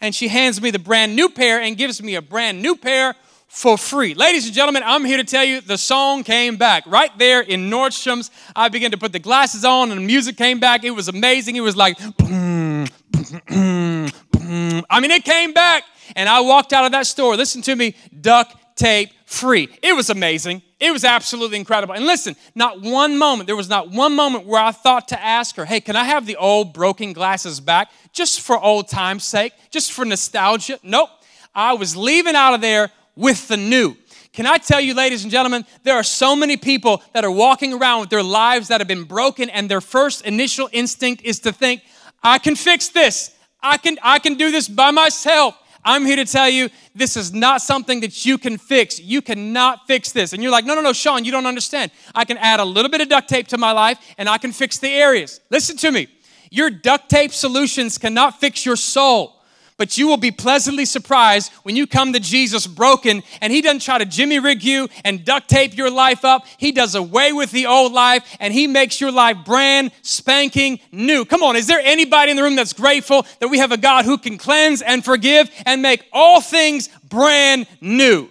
and 0.00 0.14
she 0.14 0.28
hands 0.28 0.62
me 0.62 0.70
the 0.70 0.78
brand 0.78 1.16
new 1.16 1.28
pair 1.28 1.60
and 1.60 1.76
gives 1.76 2.02
me 2.02 2.14
a 2.14 2.22
brand 2.22 2.62
new 2.62 2.76
pair 2.76 3.14
for 3.48 3.76
free. 3.76 4.14
Ladies 4.14 4.46
and 4.46 4.54
gentlemen, 4.54 4.82
I'm 4.86 5.04
here 5.04 5.18
to 5.18 5.24
tell 5.24 5.44
you 5.44 5.60
the 5.60 5.76
song 5.76 6.24
came 6.24 6.56
back. 6.56 6.84
Right 6.86 7.10
there 7.18 7.42
in 7.42 7.68
Nordstrom's, 7.68 8.30
I 8.56 8.70
began 8.70 8.92
to 8.92 8.96
put 8.96 9.12
the 9.12 9.18
glasses 9.18 9.64
on 9.64 9.90
and 9.90 10.00
the 10.00 10.06
music 10.06 10.38
came 10.38 10.58
back. 10.58 10.84
It 10.84 10.92
was 10.92 11.08
amazing. 11.08 11.56
It 11.56 11.60
was 11.60 11.76
like, 11.76 11.98
boom, 12.16 12.86
boom, 13.10 14.08
boom. 14.30 14.84
I 14.88 15.00
mean, 15.00 15.10
it 15.10 15.24
came 15.24 15.52
back. 15.52 15.84
And 16.16 16.28
I 16.28 16.40
walked 16.40 16.72
out 16.72 16.86
of 16.86 16.92
that 16.92 17.06
store, 17.06 17.36
listen 17.36 17.60
to 17.62 17.76
me, 17.76 17.94
duck 18.20 18.58
tape 18.74 19.10
free. 19.32 19.68
It 19.82 19.94
was 19.94 20.10
amazing. 20.10 20.62
It 20.78 20.92
was 20.92 21.04
absolutely 21.04 21.58
incredible. 21.58 21.94
And 21.94 22.06
listen, 22.06 22.36
not 22.54 22.80
one 22.80 23.18
moment, 23.18 23.46
there 23.46 23.56
was 23.56 23.68
not 23.68 23.90
one 23.90 24.14
moment 24.14 24.46
where 24.46 24.62
I 24.62 24.72
thought 24.72 25.08
to 25.08 25.20
ask 25.20 25.56
her, 25.56 25.64
hey, 25.64 25.80
can 25.80 25.96
I 25.96 26.04
have 26.04 26.26
the 26.26 26.36
old 26.36 26.72
broken 26.72 27.12
glasses 27.12 27.60
back 27.60 27.90
just 28.12 28.40
for 28.40 28.58
old 28.58 28.88
time's 28.88 29.24
sake, 29.24 29.52
just 29.70 29.92
for 29.92 30.04
nostalgia? 30.04 30.78
Nope. 30.82 31.08
I 31.54 31.74
was 31.74 31.96
leaving 31.96 32.34
out 32.34 32.54
of 32.54 32.60
there 32.60 32.90
with 33.16 33.48
the 33.48 33.56
new. 33.56 33.96
Can 34.32 34.46
I 34.46 34.56
tell 34.56 34.80
you, 34.80 34.94
ladies 34.94 35.24
and 35.24 35.30
gentlemen, 35.30 35.66
there 35.82 35.94
are 35.94 36.02
so 36.02 36.34
many 36.34 36.56
people 36.56 37.02
that 37.12 37.24
are 37.24 37.30
walking 37.30 37.74
around 37.74 38.00
with 38.00 38.10
their 38.10 38.22
lives 38.22 38.68
that 38.68 38.80
have 38.80 38.88
been 38.88 39.04
broken, 39.04 39.50
and 39.50 39.68
their 39.68 39.82
first 39.82 40.24
initial 40.24 40.70
instinct 40.72 41.22
is 41.22 41.40
to 41.40 41.52
think, 41.52 41.82
I 42.22 42.38
can 42.38 42.56
fix 42.56 42.88
this. 42.88 43.36
I 43.62 43.76
can, 43.76 43.98
I 44.02 44.18
can 44.18 44.36
do 44.36 44.50
this 44.50 44.68
by 44.68 44.90
myself. 44.90 45.54
I'm 45.84 46.04
here 46.04 46.16
to 46.16 46.24
tell 46.24 46.48
you 46.48 46.68
this 46.94 47.16
is 47.16 47.32
not 47.32 47.60
something 47.60 48.00
that 48.00 48.24
you 48.24 48.38
can 48.38 48.56
fix. 48.56 49.00
You 49.00 49.20
cannot 49.20 49.86
fix 49.86 50.12
this. 50.12 50.32
And 50.32 50.42
you're 50.42 50.52
like, 50.52 50.64
no, 50.64 50.74
no, 50.74 50.80
no, 50.80 50.92
Shaun, 50.92 51.24
you 51.24 51.32
don't 51.32 51.46
understand. 51.46 51.90
I 52.14 52.24
can 52.24 52.38
add 52.38 52.60
a 52.60 52.64
little 52.64 52.90
bit 52.90 53.00
of 53.00 53.08
duct 53.08 53.28
tape 53.28 53.48
to 53.48 53.58
my 53.58 53.72
life 53.72 53.98
and 54.16 54.28
I 54.28 54.38
can 54.38 54.52
fix 54.52 54.78
the 54.78 54.88
areas. 54.88 55.40
Listen 55.50 55.76
to 55.78 55.90
me. 55.90 56.08
Your 56.50 56.70
duct 56.70 57.08
tape 57.08 57.32
solutions 57.32 57.98
cannot 57.98 58.38
fix 58.38 58.64
your 58.64 58.76
soul 58.76 59.41
but 59.82 59.98
you 59.98 60.06
will 60.06 60.16
be 60.16 60.30
pleasantly 60.30 60.84
surprised 60.84 61.52
when 61.64 61.74
you 61.74 61.88
come 61.88 62.12
to 62.12 62.20
Jesus 62.20 62.68
broken 62.68 63.20
and 63.40 63.52
He 63.52 63.60
doesn't 63.60 63.80
try 63.80 63.98
to 63.98 64.04
jimmy 64.04 64.38
rig 64.38 64.62
you 64.62 64.88
and 65.04 65.24
duct 65.24 65.48
tape 65.48 65.76
your 65.76 65.90
life 65.90 66.24
up. 66.24 66.46
He 66.56 66.70
does 66.70 66.94
away 66.94 67.32
with 67.32 67.50
the 67.50 67.66
old 67.66 67.90
life 67.92 68.24
and 68.38 68.54
He 68.54 68.68
makes 68.68 69.00
your 69.00 69.10
life 69.10 69.38
brand 69.44 69.90
spanking 70.02 70.78
new. 70.92 71.24
Come 71.24 71.42
on, 71.42 71.56
is 71.56 71.66
there 71.66 71.80
anybody 71.82 72.30
in 72.30 72.36
the 72.36 72.44
room 72.44 72.54
that's 72.54 72.72
grateful 72.72 73.26
that 73.40 73.48
we 73.48 73.58
have 73.58 73.72
a 73.72 73.76
God 73.76 74.04
who 74.04 74.18
can 74.18 74.38
cleanse 74.38 74.82
and 74.82 75.04
forgive 75.04 75.50
and 75.66 75.82
make 75.82 76.06
all 76.12 76.40
things 76.40 76.88
brand 77.08 77.66
new? 77.80 78.28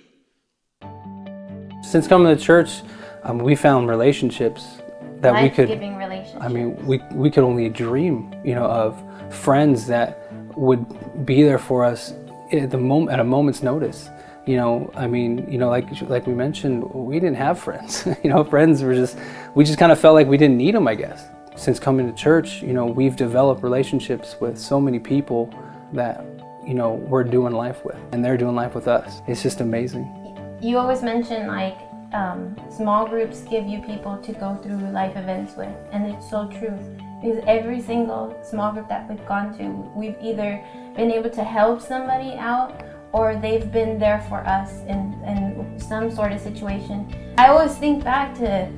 Since 1.83 2.07
coming 2.07 2.33
to 2.33 2.41
church, 2.41 2.69
um, 3.23 3.39
we 3.39 3.57
found 3.57 3.89
relationships 3.89 4.77
that 5.19 5.43
we 5.43 5.49
could. 5.49 5.69
I 6.39 6.47
mean, 6.47 6.77
we 6.85 7.01
we 7.11 7.29
could 7.29 7.43
only 7.43 7.67
dream, 7.67 8.33
you 8.45 8.55
know, 8.55 8.67
of 8.67 9.03
friends 9.33 9.87
that 9.87 10.30
would 10.57 11.25
be 11.25 11.43
there 11.43 11.59
for 11.59 11.83
us 11.83 12.13
at 12.51 12.69
the 12.69 12.77
moment 12.77 13.11
at 13.11 13.19
a 13.19 13.23
moment's 13.23 13.63
notice. 13.63 14.09
You 14.47 14.57
know 14.57 14.91
i 14.95 15.05
mean 15.05 15.49
you 15.51 15.59
know 15.59 15.69
like 15.69 15.87
like 16.09 16.25
we 16.25 16.33
mentioned 16.33 16.83
we 16.91 17.19
didn't 17.19 17.37
have 17.37 17.59
friends. 17.59 18.07
You 18.23 18.29
know 18.31 18.43
friends 18.43 18.81
were 18.81 18.95
just 18.95 19.17
we 19.53 19.63
just 19.63 19.77
kind 19.77 19.91
of 19.91 19.99
felt 19.99 20.15
like 20.15 20.27
we 20.27 20.37
didn't 20.37 20.57
need 20.57 20.73
them 20.73 20.87
i 20.87 20.95
guess. 20.95 21.27
Since 21.55 21.79
coming 21.79 22.07
to 22.11 22.13
church 22.13 22.63
you 22.63 22.73
know 22.73 22.85
we've 22.85 23.15
developed 23.15 23.61
relationships 23.61 24.35
with 24.41 24.57
so 24.57 24.81
many 24.81 24.99
people 24.99 25.53
that 25.93 26.25
you 26.65 26.73
know 26.73 26.93
we're 26.93 27.23
doing 27.23 27.53
life 27.53 27.85
with 27.85 27.97
and 28.11 28.25
they're 28.25 28.37
doing 28.37 28.55
life 28.55 28.73
with 28.73 28.87
us. 28.87 29.21
It's 29.27 29.43
just 29.43 29.61
amazing. 29.61 30.05
You 30.59 30.77
always 30.77 31.03
mention 31.03 31.47
like 31.47 31.77
um, 32.13 32.55
small 32.69 33.07
groups 33.07 33.41
give 33.41 33.65
you 33.67 33.79
people 33.81 34.17
to 34.17 34.31
go 34.33 34.55
through 34.55 34.79
life 34.89 35.15
events 35.15 35.55
with 35.55 35.75
and 35.91 36.11
it's 36.11 36.29
so 36.29 36.47
true 36.47 36.77
because 37.21 37.43
every 37.47 37.79
single 37.79 38.37
small 38.43 38.71
group 38.71 38.89
that 38.89 39.07
we've 39.07 39.25
gone 39.27 39.55
to, 39.57 39.69
we've 39.95 40.15
either 40.21 40.63
been 40.95 41.11
able 41.11 41.29
to 41.29 41.43
help 41.43 41.81
somebody 41.81 42.33
out 42.33 42.83
or 43.13 43.35
they've 43.35 43.71
been 43.71 43.99
there 43.99 44.21
for 44.29 44.39
us 44.47 44.79
in, 44.87 45.13
in 45.25 45.79
some 45.79 46.09
sort 46.09 46.31
of 46.31 46.39
situation. 46.39 47.13
I 47.37 47.47
always 47.47 47.75
think 47.75 48.03
back 48.03 48.33
to 48.35 48.71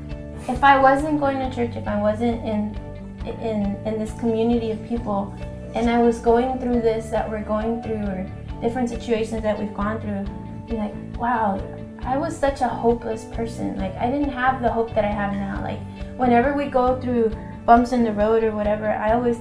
if 0.49 0.63
I 0.63 0.79
wasn't 0.79 1.19
going 1.19 1.38
to 1.38 1.56
church, 1.56 1.75
if 1.75 1.88
I 1.88 1.99
wasn't 2.01 2.43
in 2.43 2.77
in 3.25 3.77
in 3.86 3.97
this 3.97 4.12
community 4.19 4.71
of 4.71 4.84
people 4.86 5.34
and 5.75 5.89
I 5.89 5.99
was 5.99 6.19
going 6.19 6.60
through 6.60 6.82
this 6.82 7.10
that 7.10 7.29
we're 7.29 7.43
going 7.43 7.82
through 7.82 8.03
or 8.03 8.29
different 8.62 8.89
situations 8.89 9.41
that 9.43 9.58
we've 9.58 9.73
gone 9.73 10.01
through, 10.01 10.25
be 10.67 10.75
like, 10.75 10.93
wow, 11.17 11.62
I 12.01 12.17
was 12.17 12.36
such 12.36 12.60
a 12.62 12.67
hopeless 12.67 13.25
person. 13.25 13.77
Like 13.77 13.95
I 13.95 14.12
didn't 14.12 14.32
have 14.32 14.62
the 14.62 14.69
hope 14.69 14.93
that 14.95 15.06
I 15.06 15.12
have 15.12 15.34
now. 15.34 15.62
Like 15.62 15.79
whenever 16.17 16.53
we 16.53 16.65
go 16.65 16.99
through 16.99 17.32
bumps 17.65 17.91
in 17.91 18.04
the 18.04 18.13
road 18.13 18.43
or 18.43 18.52
whatever, 18.52 18.89
I 18.89 19.13
always 19.13 19.38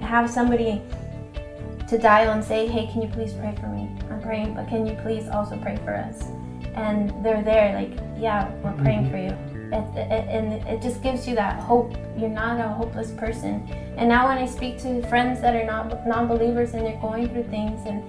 have 0.00 0.30
somebody 0.30 0.82
to 1.88 1.98
dial 1.98 2.32
and 2.32 2.44
say, 2.44 2.66
hey, 2.66 2.86
can 2.92 3.02
you 3.02 3.08
please 3.08 3.32
pray 3.32 3.54
for 3.60 3.66
me? 3.66 3.90
I'm 4.10 4.20
praying, 4.20 4.54
but 4.54 4.68
can 4.68 4.86
you 4.86 4.96
please 5.02 5.28
also 5.28 5.56
pray 5.56 5.76
for 5.84 5.94
us? 5.94 6.22
And 6.74 7.10
they're 7.24 7.42
there, 7.42 7.74
like, 7.74 7.98
yeah, 8.16 8.48
we're 8.62 8.72
praying 8.82 9.04
mm-hmm. 9.04 9.10
for 9.10 9.18
you. 9.18 9.50
It, 9.72 9.96
it, 9.96 10.28
and 10.28 10.52
it 10.68 10.82
just 10.82 11.02
gives 11.02 11.28
you 11.28 11.34
that 11.36 11.60
hope. 11.60 11.94
You're 12.16 12.28
not 12.28 12.60
a 12.60 12.68
hopeless 12.68 13.12
person. 13.12 13.68
And 13.96 14.08
now 14.08 14.28
when 14.28 14.38
I 14.38 14.46
speak 14.46 14.78
to 14.82 15.02
friends 15.08 15.40
that 15.42 15.54
are 15.54 15.64
not 15.64 16.06
non-believers 16.06 16.74
and 16.74 16.84
they're 16.84 17.00
going 17.00 17.28
through 17.28 17.44
things, 17.44 17.80
and 17.86 18.02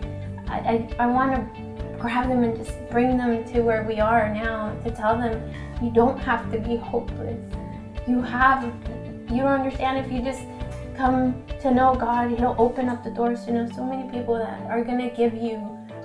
I, 0.50 0.88
I, 1.00 1.06
I 1.06 1.08
want 1.08 1.36
to 1.36 1.98
grab 2.00 2.30
them 2.30 2.44
and 2.44 2.58
just 2.58 2.74
bring 2.90 3.16
them 3.16 3.44
to 3.54 3.62
where 3.62 3.84
we 3.84 4.00
are 4.00 4.34
now 4.34 4.76
to 4.84 4.92
tell 4.92 5.18
them 5.18 5.54
you 5.84 5.92
don't 5.92 6.18
have 6.18 6.52
to 6.52 6.60
be 6.60 6.78
hopeless. 6.78 7.40
You 8.08 8.22
have 8.22 8.64
you 9.32 9.44
don't 9.44 9.52
understand 9.52 9.98
if 9.98 10.12
you 10.12 10.22
just 10.22 10.44
come 10.96 11.44
to 11.62 11.72
know 11.74 11.96
God, 11.96 12.32
He'll 12.38 12.56
open 12.58 12.90
up 12.90 13.04
the 13.04 13.10
doors 13.10 13.46
to 13.46 13.54
know 13.54 13.70
so 13.74 13.86
many 13.86 14.10
people 14.12 14.38
that 14.38 14.62
are 14.70 14.84
going 14.84 14.98
to 14.98 15.16
give 15.16 15.34
you 15.34 15.56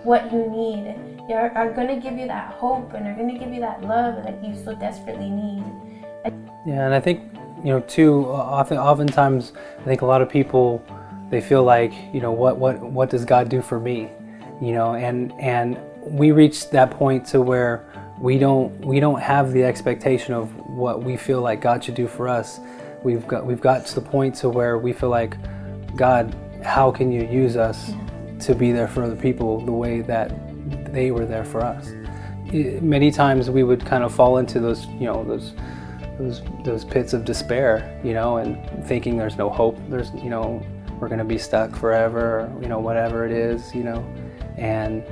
what 0.04 0.32
you 0.32 0.48
need, 0.48 0.94
are, 1.30 1.50
are 1.50 1.72
going 1.72 1.88
to 1.88 1.96
give 1.96 2.16
you 2.16 2.26
that 2.28 2.54
hope, 2.54 2.92
and 2.94 3.06
are 3.06 3.14
going 3.14 3.32
to 3.32 3.38
give 3.38 3.52
you 3.52 3.60
that 3.60 3.82
love 3.82 4.22
that 4.24 4.42
you 4.44 4.54
so 4.56 4.74
desperately 4.74 5.28
need. 5.28 5.64
Yeah, 6.64 6.86
and 6.86 6.94
I 6.94 7.00
think, 7.00 7.22
you 7.64 7.72
know, 7.72 7.80
too, 7.80 8.26
uh, 8.26 8.32
often, 8.32 8.78
oftentimes, 8.78 9.52
I 9.80 9.82
think 9.82 10.02
a 10.02 10.06
lot 10.06 10.22
of 10.22 10.28
people, 10.28 10.84
they 11.30 11.40
feel 11.40 11.64
like, 11.64 11.92
you 12.12 12.20
know, 12.20 12.32
what, 12.32 12.56
what, 12.58 12.80
what 12.80 13.10
does 13.10 13.24
God 13.24 13.48
do 13.48 13.60
for 13.60 13.80
me? 13.80 14.08
You 14.60 14.72
know, 14.72 14.94
and, 14.94 15.32
and 15.40 15.78
we 16.02 16.30
reach 16.30 16.70
that 16.70 16.90
point 16.92 17.26
to 17.26 17.40
where 17.40 17.84
we 18.18 18.38
don't, 18.38 18.72
we 18.84 19.00
don't 19.00 19.20
have 19.20 19.52
the 19.52 19.64
expectation 19.64 20.32
of 20.32 20.54
what 20.68 21.02
we 21.02 21.16
feel 21.16 21.40
like 21.40 21.60
God 21.60 21.84
should 21.84 21.94
do 21.94 22.06
for 22.06 22.28
us 22.28 22.60
we've 23.02 23.26
got 23.26 23.46
we've 23.46 23.60
got 23.60 23.86
to 23.86 23.94
the 23.94 24.00
point 24.00 24.34
to 24.36 24.48
where 24.48 24.78
we 24.78 24.92
feel 24.92 25.08
like 25.08 25.36
God, 25.96 26.34
how 26.62 26.90
can 26.90 27.10
you 27.10 27.26
use 27.26 27.56
us 27.56 27.92
to 28.40 28.54
be 28.54 28.72
there 28.72 28.88
for 28.88 29.02
other 29.02 29.16
people 29.16 29.60
the 29.60 29.72
way 29.72 30.00
that 30.02 30.32
they 30.92 31.10
were 31.10 31.24
there 31.24 31.44
for 31.44 31.62
us? 31.62 31.92
It, 32.52 32.82
many 32.82 33.10
times 33.10 33.50
we 33.50 33.62
would 33.62 33.84
kind 33.84 34.04
of 34.04 34.14
fall 34.14 34.38
into 34.38 34.60
those, 34.60 34.86
you 34.86 35.06
know, 35.06 35.24
those 35.24 35.54
those 36.18 36.42
those 36.64 36.84
pits 36.84 37.12
of 37.12 37.24
despair, 37.24 38.00
you 38.04 38.12
know, 38.14 38.38
and 38.38 38.86
thinking 38.86 39.16
there's 39.16 39.36
no 39.36 39.48
hope. 39.48 39.78
There's, 39.88 40.12
you 40.14 40.30
know, 40.30 40.64
we're 41.00 41.08
going 41.08 41.18
to 41.18 41.24
be 41.24 41.38
stuck 41.38 41.74
forever, 41.74 42.52
you 42.60 42.68
know, 42.68 42.78
whatever 42.78 43.26
it 43.26 43.32
is, 43.32 43.74
you 43.74 43.84
know, 43.84 44.06
and 44.56 45.04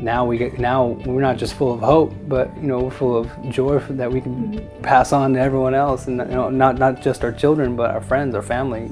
now 0.00 0.24
we 0.24 0.38
get 0.38 0.58
now 0.58 0.86
we're 0.86 1.20
not 1.20 1.36
just 1.36 1.54
full 1.54 1.72
of 1.72 1.80
hope, 1.80 2.14
but 2.26 2.54
you 2.56 2.68
know 2.68 2.80
we're 2.80 2.90
full 2.90 3.16
of 3.16 3.30
joy 3.50 3.78
that 3.78 4.10
we 4.10 4.20
can 4.20 4.52
mm-hmm. 4.52 4.82
pass 4.82 5.12
on 5.12 5.34
to 5.34 5.40
everyone 5.40 5.74
else, 5.74 6.06
and 6.06 6.18
you 6.18 6.36
know 6.36 6.50
not 6.50 6.78
not 6.78 7.02
just 7.02 7.24
our 7.24 7.32
children, 7.32 7.76
but 7.76 7.90
our 7.90 8.00
friends, 8.00 8.34
our 8.34 8.42
family. 8.42 8.88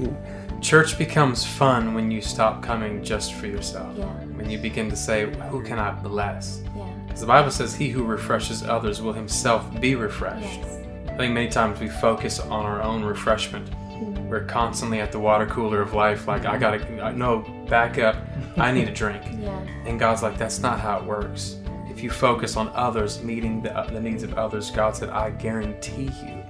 Church 0.61 0.99
becomes 0.99 1.45
fun 1.45 1.95
when 1.95 2.11
you 2.11 2.21
stop 2.21 2.63
coming 2.63 3.05
just 3.05 3.35
for 3.35 3.47
yourself. 3.47 3.97
Yeah. 3.97 4.07
When 4.37 4.51
you 4.51 4.59
begin 4.59 4.91
to 4.91 4.97
say, 4.97 5.31
"Who 5.51 5.63
can 5.63 5.79
I 5.79 5.93
bless?" 5.93 6.63
Yeah. 6.77 6.91
Because 7.07 7.21
the 7.21 7.27
Bible 7.27 7.51
says, 7.51 7.75
"He 7.75 7.91
who 7.91 8.05
refreshes 8.05 8.63
others 8.63 9.01
will 9.01 9.13
himself 9.13 9.81
be 9.81 9.95
refreshed." 9.95 10.61
Yes. 10.61 10.79
I 11.09 11.17
think 11.17 11.33
many 11.33 11.49
times 11.49 11.81
we 11.81 11.89
focus 11.89 12.41
on 12.41 12.65
our 12.65 12.83
own 12.83 13.05
refreshment. 13.05 13.71
Mm-hmm 13.71 14.17
we're 14.29 14.45
constantly 14.45 15.01
at 15.01 15.13
the 15.13 15.19
water 15.19 15.47
cooler 15.47 15.81
of 15.81 15.95
life, 15.95 16.27
like, 16.27 16.45
I 16.45 16.59
gotta, 16.59 17.13
no, 17.13 17.45
back 17.69 17.99
up, 17.99 18.17
I 18.57 18.73
need 18.73 18.89
a 18.89 18.93
drink. 18.93 19.23
Yeah. 19.47 19.61
And 19.85 20.01
God's 20.01 20.23
like, 20.23 20.37
that's 20.37 20.59
not 20.59 20.81
how 20.81 20.99
it 20.99 21.05
works. 21.05 21.59
If 21.89 22.03
you 22.03 22.11
focus 22.11 22.57
on 22.57 22.69
others, 22.71 23.23
meeting 23.23 23.63
the, 23.63 23.87
the 23.93 24.01
needs 24.01 24.25
of 24.25 24.35
others, 24.35 24.73
God 24.73 24.97
said, 24.97 25.09
I 25.11 25.31
guarantee 25.31 26.11
you, 26.25 26.43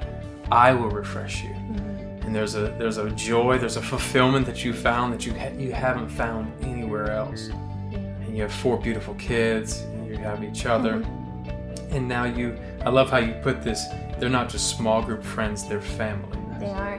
I 0.50 0.72
will 0.72 0.88
refresh 0.88 1.42
you. 1.42 1.50
Mm-hmm. 1.50 2.26
And 2.26 2.34
there's 2.34 2.54
a 2.54 2.74
there's 2.78 2.96
a 2.96 3.10
joy, 3.10 3.58
there's 3.58 3.76
a 3.76 3.82
fulfillment 3.82 4.46
that 4.46 4.64
you 4.64 4.72
found 4.72 5.12
that 5.12 5.26
you 5.26 5.34
ha- 5.34 5.52
you 5.58 5.72
haven't 5.72 6.08
found 6.08 6.52
anywhere 6.64 7.10
else. 7.10 7.48
And 7.92 8.34
you 8.34 8.42
have 8.42 8.52
four 8.52 8.78
beautiful 8.78 9.14
kids. 9.14 9.80
And 9.80 10.08
you 10.08 10.16
have 10.16 10.42
each 10.42 10.66
other, 10.66 10.94
mm-hmm. 10.94 11.94
and 11.96 12.08
now 12.08 12.24
you. 12.24 12.58
I 12.84 12.90
love 12.90 13.10
how 13.10 13.18
you 13.18 13.34
put 13.42 13.62
this. 13.62 13.84
They're 14.18 14.28
not 14.28 14.48
just 14.48 14.76
small 14.76 15.02
group 15.02 15.22
friends; 15.22 15.68
they're 15.68 15.80
family. 15.80 16.38
They 16.58 16.70
are. 16.70 16.98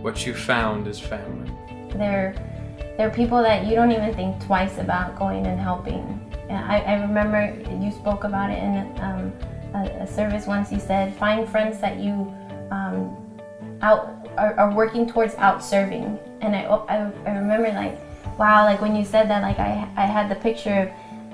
What 0.00 0.26
you 0.26 0.34
found 0.34 0.86
is 0.88 0.98
family. 0.98 1.50
They're 1.96 2.34
they're 2.96 3.10
people 3.10 3.42
that 3.42 3.66
you 3.66 3.74
don't 3.74 3.92
even 3.92 4.14
think 4.14 4.44
twice 4.44 4.78
about 4.78 5.18
going 5.18 5.46
and 5.46 5.60
helping. 5.60 6.22
I, 6.48 6.80
I 6.80 6.94
remember 7.02 7.54
you 7.80 7.90
spoke 7.90 8.24
about 8.24 8.50
it 8.50 8.58
in 8.58 8.74
um, 9.00 9.32
a, 9.74 10.02
a 10.02 10.06
service 10.06 10.46
once. 10.46 10.72
You 10.72 10.80
said 10.80 11.14
find 11.16 11.48
friends 11.48 11.78
that 11.80 11.98
you 11.98 12.32
um, 12.70 13.16
out 13.82 14.28
are, 14.38 14.54
are 14.58 14.74
working 14.74 15.06
towards 15.06 15.34
out 15.36 15.62
serving. 15.64 16.18
And 16.40 16.54
I, 16.56 16.64
I 16.64 17.12
I 17.26 17.30
remember 17.36 17.68
like 17.68 17.98
wow 18.38 18.64
like 18.64 18.80
when 18.80 18.94
you 18.94 19.04
said 19.04 19.28
that 19.28 19.42
like 19.42 19.58
I 19.58 19.88
I 19.96 20.06
had 20.06 20.30
the 20.30 20.36
picture 20.36 20.82
of 20.82 20.90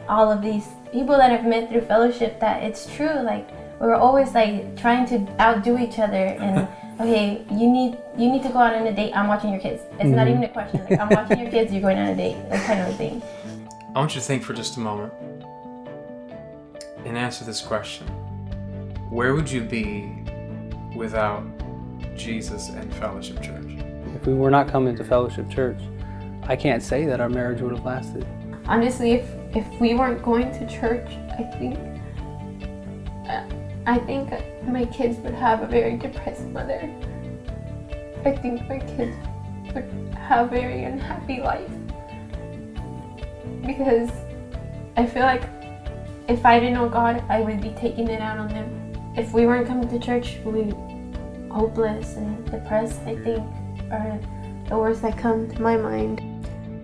all 0.09 0.31
of 0.31 0.42
these 0.42 0.68
people 0.92 1.16
that 1.16 1.31
I've 1.31 1.46
met 1.46 1.70
through 1.70 1.83
fellowship 1.83 2.40
that 2.40 2.62
it's 2.62 2.87
true 2.94 3.22
like 3.22 3.48
we're 3.81 3.94
always 3.94 4.35
like 4.35 4.77
trying 4.77 5.07
to 5.07 5.27
outdo 5.40 5.79
each 5.79 5.98
other 5.98 6.37
and 6.40 6.68
okay 7.00 7.44
you 7.50 7.68
need 7.70 7.96
you 8.16 8.31
need 8.31 8.42
to 8.42 8.48
go 8.50 8.59
out 8.59 8.74
on 8.74 8.87
a 8.87 8.92
date 8.94 9.12
i'm 9.14 9.26
watching 9.28 9.50
your 9.50 9.61
kids 9.61 9.83
it's 9.98 10.11
not 10.11 10.28
even 10.28 10.42
a 10.44 10.48
question 10.48 10.85
like 10.88 10.98
i'm 11.00 11.09
watching 11.09 11.40
your 11.40 11.50
kids 11.50 11.72
you're 11.72 11.81
going 11.81 11.98
on 11.98 12.09
a 12.09 12.16
date 12.16 12.37
that 12.50 12.64
kind 12.66 12.81
of 12.81 12.88
a 12.88 12.92
thing 12.96 13.22
I 13.94 13.98
want 13.98 14.14
you 14.14 14.22
to 14.22 14.26
think 14.26 14.42
for 14.42 14.55
just 14.55 14.78
a 14.78 14.81
moment 14.81 15.12
and 17.05 17.18
answer 17.18 17.44
this 17.44 17.61
question. 17.61 18.07
Where 19.11 19.35
would 19.35 19.50
you 19.50 19.61
be 19.61 20.11
without 20.96 21.44
Jesus 22.16 22.70
and 22.70 22.90
Fellowship 22.94 23.42
Church? 23.42 23.66
If 24.16 24.26
we 24.26 24.33
were 24.33 24.50
not 24.50 24.66
coming 24.68 24.96
to 24.96 25.05
Fellowship 25.05 25.50
Church, 25.50 25.78
I 26.44 26.57
can't 26.57 26.83
say 26.83 27.05
that 27.05 27.20
our 27.20 27.28
marriage 27.28 27.61
would 27.61 27.72
have 27.72 27.85
lasted. 27.85 28.26
honestly 28.66 29.12
if 29.12 29.26
if 29.55 29.66
we 29.81 29.92
weren't 29.94 30.22
going 30.22 30.50
to 30.52 30.66
church 30.68 31.11
i 31.38 31.42
think 31.59 31.76
uh, 33.28 33.44
i 33.87 33.98
think 33.98 34.33
my 34.66 34.85
kids 34.87 35.18
would 35.18 35.35
have 35.35 35.62
a 35.62 35.66
very 35.66 35.96
depressed 35.96 36.44
mother. 36.46 36.90
I 38.25 38.33
think 38.37 38.68
my 38.68 38.79
kids 38.79 39.16
would 39.75 39.85
have 40.16 40.46
a 40.46 40.51
very 40.51 40.85
unhappy 40.85 41.40
life. 41.40 41.70
Because 43.66 44.11
i 44.96 45.07
feel 45.07 45.22
like 45.22 45.44
if 46.29 46.44
i 46.44 46.61
didn't 46.61 46.75
know 46.75 46.88
god 46.88 47.25
i 47.31 47.40
would 47.40 47.61
be 47.62 47.70
taking 47.70 48.09
it 48.09 48.20
out 48.20 48.38
on 48.38 48.48
them. 48.48 48.79
If 49.16 49.33
we 49.33 49.46
weren't 49.46 49.66
coming 49.66 49.88
to 49.88 49.98
church 49.98 50.38
we 50.44 50.53
would 50.53 50.68
be 50.68 51.48
hopeless 51.48 52.16
and 52.16 52.51
depressed 52.51 53.01
i 53.03 53.16
think 53.16 53.42
are 53.90 54.18
the 54.68 54.79
words 54.79 55.01
that 55.03 55.18
come 55.18 55.51
to 55.51 55.62
my 55.62 55.77
mind. 55.77 56.20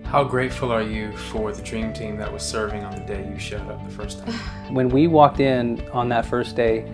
How 0.05 0.23
grateful 0.23 0.71
are 0.71 0.81
you 0.81 1.15
for 1.15 1.51
the 1.51 1.61
dream 1.61 1.93
team 1.93 2.17
that 2.17 2.31
was 2.31 2.43
serving 2.43 2.83
on 2.83 2.93
the 2.93 3.01
day 3.01 3.27
you 3.27 3.37
showed 3.39 3.67
up 3.69 3.83
the 3.83 3.91
first 3.91 4.25
time? 4.25 4.33
When 4.73 4.89
we 4.89 5.07
walked 5.07 5.39
in 5.39 5.87
on 5.89 6.09
that 6.09 6.25
first 6.25 6.55
day, 6.55 6.85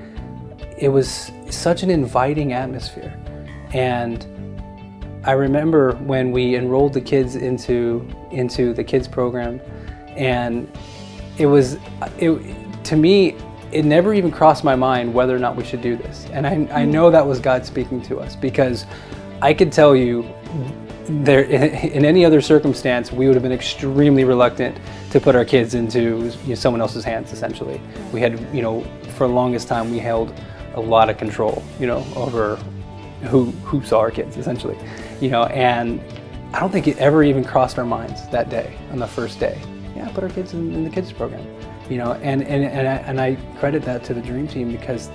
it 0.77 0.89
was 0.89 1.31
such 1.49 1.83
an 1.83 1.89
inviting 1.89 2.53
atmosphere. 2.53 3.17
And 3.73 4.25
I 5.23 5.31
remember 5.31 5.93
when 5.93 6.31
we 6.31 6.55
enrolled 6.55 6.93
the 6.93 7.01
kids 7.01 7.35
into 7.35 8.07
into 8.31 8.73
the 8.73 8.83
kids 8.83 9.07
program 9.07 9.59
and 10.15 10.69
it 11.38 11.47
was 11.47 11.77
it 12.17 12.83
to 12.83 12.95
me 12.95 13.35
it 13.71 13.83
never 13.83 14.13
even 14.13 14.31
crossed 14.31 14.63
my 14.63 14.75
mind 14.75 15.13
whether 15.13 15.35
or 15.35 15.39
not 15.39 15.55
we 15.55 15.63
should 15.65 15.81
do 15.81 15.97
this. 15.97 16.27
And 16.31 16.45
I, 16.45 16.51
I 16.51 16.55
mm-hmm. 16.55 16.91
know 16.91 17.11
that 17.11 17.25
was 17.25 17.39
God 17.39 17.65
speaking 17.65 18.01
to 18.03 18.19
us 18.19 18.35
because 18.35 18.85
I 19.41 19.53
could 19.53 19.71
tell 19.71 19.95
you 19.95 20.25
there 21.07 21.43
in 21.43 22.05
any 22.05 22.23
other 22.23 22.41
circumstance 22.41 23.11
we 23.11 23.27
would 23.27 23.35
have 23.35 23.43
been 23.43 23.51
extremely 23.51 24.23
reluctant 24.23 24.77
to 25.11 25.19
put 25.19 25.35
our 25.35 25.45
kids 25.45 25.75
into 25.75 26.31
you 26.43 26.49
know, 26.49 26.55
someone 26.55 26.81
else's 26.81 27.03
hands 27.03 27.31
essentially 27.31 27.79
we 28.11 28.19
had 28.19 28.39
you 28.53 28.63
know 28.63 28.81
for 29.15 29.27
the 29.27 29.33
longest 29.33 29.67
time 29.67 29.91
we 29.91 29.99
held 29.99 30.33
a 30.75 30.79
lot 30.81 31.09
of 31.09 31.17
control 31.17 31.63
you 31.79 31.88
know 31.88 32.05
over 32.15 32.57
who 33.23 33.45
who 33.63 33.83
saw 33.83 33.99
our 33.99 34.11
kids 34.11 34.38
essentially 34.38 34.77
you 35.19 35.29
know 35.29 35.45
and 35.45 36.01
i 36.53 36.59
don't 36.59 36.71
think 36.71 36.88
it 36.88 36.97
ever 36.97 37.23
even 37.23 37.43
crossed 37.43 37.79
our 37.79 37.85
minds 37.85 38.27
that 38.29 38.49
day 38.49 38.77
on 38.91 38.99
the 38.99 39.07
first 39.07 39.39
day 39.39 39.59
yeah 39.95 40.07
put 40.09 40.23
our 40.23 40.29
kids 40.29 40.53
in, 40.53 40.73
in 40.73 40.83
the 40.83 40.89
kids 40.89 41.11
program 41.11 41.45
you 41.89 41.97
know 41.97 42.13
and 42.13 42.43
and 42.43 42.63
and 42.63 42.88
I, 42.88 42.95
and 43.07 43.21
I 43.21 43.35
credit 43.59 43.83
that 43.83 44.03
to 44.05 44.13
the 44.13 44.21
dream 44.21 44.47
team 44.47 44.71
because 44.71 45.09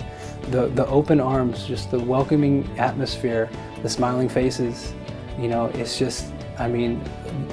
the 0.51 0.69
the 0.69 0.87
open 0.87 1.21
arms 1.21 1.67
just 1.67 1.91
the 1.91 1.99
welcoming 1.99 2.69
atmosphere 2.79 3.51
the 3.83 3.89
smiling 3.89 4.29
faces 4.29 4.95
you 5.39 5.49
know 5.49 5.67
it's 5.75 5.99
just 5.99 6.33
i 6.59 6.67
mean 6.67 7.03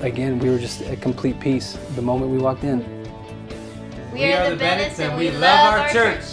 again 0.02 0.40
we 0.40 0.50
were 0.50 0.60
just 0.60 0.82
a 0.82 0.96
complete 0.96 1.40
piece 1.40 1.74
the 1.96 2.02
moment 2.02 2.32
we 2.32 2.38
walked 2.38 2.64
in 2.64 2.98
we, 4.14 4.34
are, 4.34 4.50
the 4.50 4.56
Bennett's 4.56 5.00
and 5.00 5.16
we 5.18 5.30
love 5.30 5.80
our 5.80 5.90
church. 5.90 6.24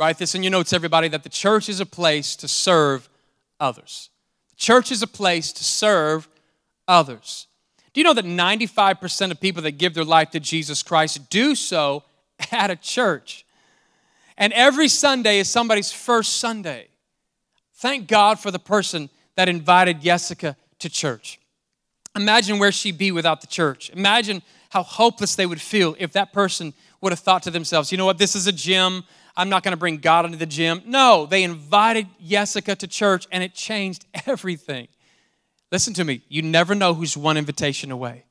Write 0.00 0.16
this 0.16 0.34
in 0.34 0.42
your 0.42 0.50
notes, 0.50 0.72
everybody, 0.72 1.08
that 1.08 1.24
the 1.24 1.28
church 1.28 1.68
is 1.68 1.78
a 1.78 1.84
place 1.84 2.34
to 2.36 2.48
serve 2.48 3.06
others. 3.60 4.08
The 4.48 4.56
church 4.56 4.90
is 4.90 5.02
a 5.02 5.06
place 5.06 5.52
to 5.52 5.62
serve 5.62 6.26
others. 6.88 7.48
Do 7.92 8.00
you 8.00 8.04
know 8.06 8.14
that 8.14 8.24
95% 8.24 9.30
of 9.30 9.38
people 9.42 9.60
that 9.60 9.72
give 9.72 9.92
their 9.92 10.02
life 10.02 10.30
to 10.30 10.40
Jesus 10.40 10.82
Christ 10.82 11.28
do 11.28 11.54
so 11.54 12.04
at 12.50 12.70
a 12.70 12.76
church? 12.76 13.44
And 14.38 14.54
every 14.54 14.88
Sunday 14.88 15.38
is 15.38 15.50
somebody's 15.50 15.92
first 15.92 16.38
Sunday. 16.38 16.88
Thank 17.74 18.08
God 18.08 18.40
for 18.40 18.50
the 18.50 18.58
person 18.58 19.10
that 19.36 19.50
invited 19.50 20.00
Jessica 20.00 20.56
to 20.78 20.88
church. 20.88 21.38
Imagine 22.16 22.58
where 22.58 22.72
she'd 22.72 22.96
be 22.96 23.12
without 23.12 23.42
the 23.42 23.46
church. 23.46 23.90
Imagine 23.90 24.40
how 24.70 24.82
hopeless 24.82 25.34
they 25.34 25.44
would 25.44 25.60
feel 25.60 25.94
if 25.98 26.12
that 26.12 26.32
person 26.32 26.72
would 27.02 27.12
have 27.12 27.20
thought 27.20 27.42
to 27.42 27.50
themselves, 27.50 27.92
you 27.92 27.98
know 27.98 28.06
what, 28.06 28.16
this 28.16 28.34
is 28.34 28.46
a 28.46 28.52
gym. 28.52 29.04
I'm 29.36 29.48
not 29.48 29.62
going 29.62 29.72
to 29.72 29.78
bring 29.78 29.98
God 29.98 30.24
into 30.24 30.38
the 30.38 30.46
gym. 30.46 30.82
No, 30.86 31.26
they 31.26 31.42
invited 31.42 32.06
Jessica 32.24 32.74
to 32.76 32.86
church 32.86 33.26
and 33.30 33.42
it 33.42 33.54
changed 33.54 34.06
everything. 34.26 34.88
Listen 35.72 35.94
to 35.94 36.04
me, 36.04 36.22
you 36.28 36.42
never 36.42 36.74
know 36.74 36.94
who's 36.94 37.16
one 37.16 37.36
invitation 37.36 37.90
away. 37.90 38.24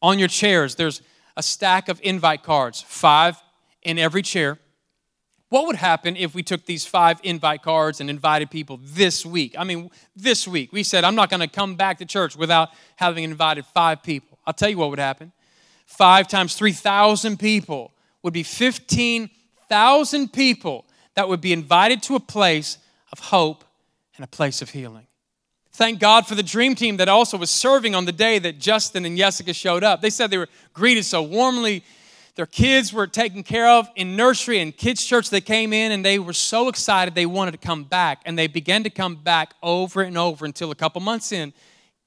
On 0.00 0.18
your 0.18 0.28
chairs, 0.28 0.76
there's 0.76 1.02
a 1.36 1.42
stack 1.42 1.88
of 1.88 2.00
invite 2.02 2.42
cards, 2.42 2.80
five 2.80 3.36
in 3.82 3.98
every 3.98 4.22
chair. 4.22 4.58
What 5.50 5.66
would 5.66 5.76
happen 5.76 6.16
if 6.16 6.34
we 6.34 6.42
took 6.42 6.66
these 6.66 6.84
five 6.84 7.20
invite 7.22 7.62
cards 7.62 8.00
and 8.00 8.10
invited 8.10 8.50
people 8.50 8.80
this 8.82 9.24
week? 9.24 9.54
I 9.58 9.64
mean, 9.64 9.90
this 10.14 10.46
week. 10.46 10.72
We 10.72 10.82
said, 10.82 11.04
I'm 11.04 11.14
not 11.14 11.30
going 11.30 11.40
to 11.40 11.48
come 11.48 11.74
back 11.74 11.98
to 11.98 12.04
church 12.04 12.36
without 12.36 12.70
having 12.96 13.24
invited 13.24 13.64
five 13.66 14.02
people. 14.02 14.38
I'll 14.46 14.52
tell 14.52 14.68
you 14.68 14.76
what 14.76 14.90
would 14.90 14.98
happen. 14.98 15.32
Five 15.86 16.28
times 16.28 16.54
3,000 16.54 17.38
people 17.38 17.92
would 18.22 18.34
be 18.34 18.42
15,000 19.68 20.32
people 20.32 20.86
that 21.14 21.28
would 21.28 21.40
be 21.40 21.52
invited 21.52 22.02
to 22.04 22.14
a 22.14 22.20
place 22.20 22.78
of 23.12 23.18
hope 23.18 23.64
and 24.16 24.24
a 24.24 24.28
place 24.28 24.62
of 24.62 24.70
healing. 24.70 25.06
Thank 25.72 26.00
God 26.00 26.26
for 26.26 26.34
the 26.34 26.42
dream 26.42 26.74
team 26.74 26.96
that 26.96 27.08
also 27.08 27.36
was 27.36 27.50
serving 27.50 27.94
on 27.94 28.04
the 28.04 28.12
day 28.12 28.38
that 28.38 28.58
Justin 28.58 29.04
and 29.04 29.16
Jessica 29.16 29.52
showed 29.52 29.84
up. 29.84 30.00
They 30.00 30.10
said 30.10 30.30
they 30.30 30.38
were 30.38 30.48
greeted 30.72 31.04
so 31.04 31.22
warmly. 31.22 31.84
Their 32.34 32.46
kids 32.46 32.92
were 32.92 33.06
taken 33.06 33.42
care 33.42 33.68
of 33.68 33.88
in 33.94 34.16
nursery 34.16 34.58
and 34.60 34.76
kids' 34.76 35.04
church. 35.04 35.28
They 35.30 35.40
came 35.40 35.72
in 35.72 35.92
and 35.92 36.04
they 36.04 36.18
were 36.18 36.32
so 36.32 36.68
excited 36.68 37.14
they 37.14 37.26
wanted 37.26 37.52
to 37.52 37.58
come 37.58 37.84
back. 37.84 38.22
And 38.24 38.38
they 38.38 38.46
began 38.46 38.82
to 38.84 38.90
come 38.90 39.16
back 39.16 39.54
over 39.62 40.02
and 40.02 40.16
over 40.16 40.46
until 40.46 40.70
a 40.70 40.74
couple 40.74 41.00
months 41.00 41.30
in, 41.30 41.52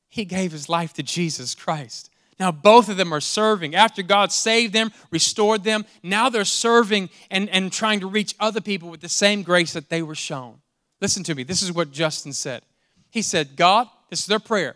he 0.09 0.25
gave 0.25 0.51
his 0.51 0.67
life 0.67 0.93
to 0.93 1.03
Jesus 1.03 1.55
Christ. 1.55 2.10
Now, 2.41 2.51
both 2.51 2.89
of 2.89 2.97
them 2.97 3.13
are 3.13 3.21
serving. 3.21 3.75
After 3.75 4.01
God 4.01 4.31
saved 4.31 4.73
them, 4.73 4.91
restored 5.11 5.63
them, 5.63 5.85
now 6.01 6.27
they're 6.27 6.43
serving 6.43 7.11
and, 7.29 7.47
and 7.49 7.71
trying 7.71 7.99
to 7.99 8.07
reach 8.07 8.33
other 8.39 8.59
people 8.59 8.89
with 8.89 8.99
the 8.99 9.09
same 9.09 9.43
grace 9.43 9.73
that 9.73 9.89
they 9.89 10.01
were 10.01 10.15
shown. 10.15 10.55
Listen 10.99 11.23
to 11.25 11.35
me. 11.35 11.43
This 11.43 11.61
is 11.61 11.71
what 11.71 11.91
Justin 11.91 12.33
said. 12.33 12.63
He 13.11 13.21
said, 13.21 13.55
God, 13.55 13.89
this 14.09 14.21
is 14.21 14.25
their 14.25 14.39
prayer. 14.39 14.75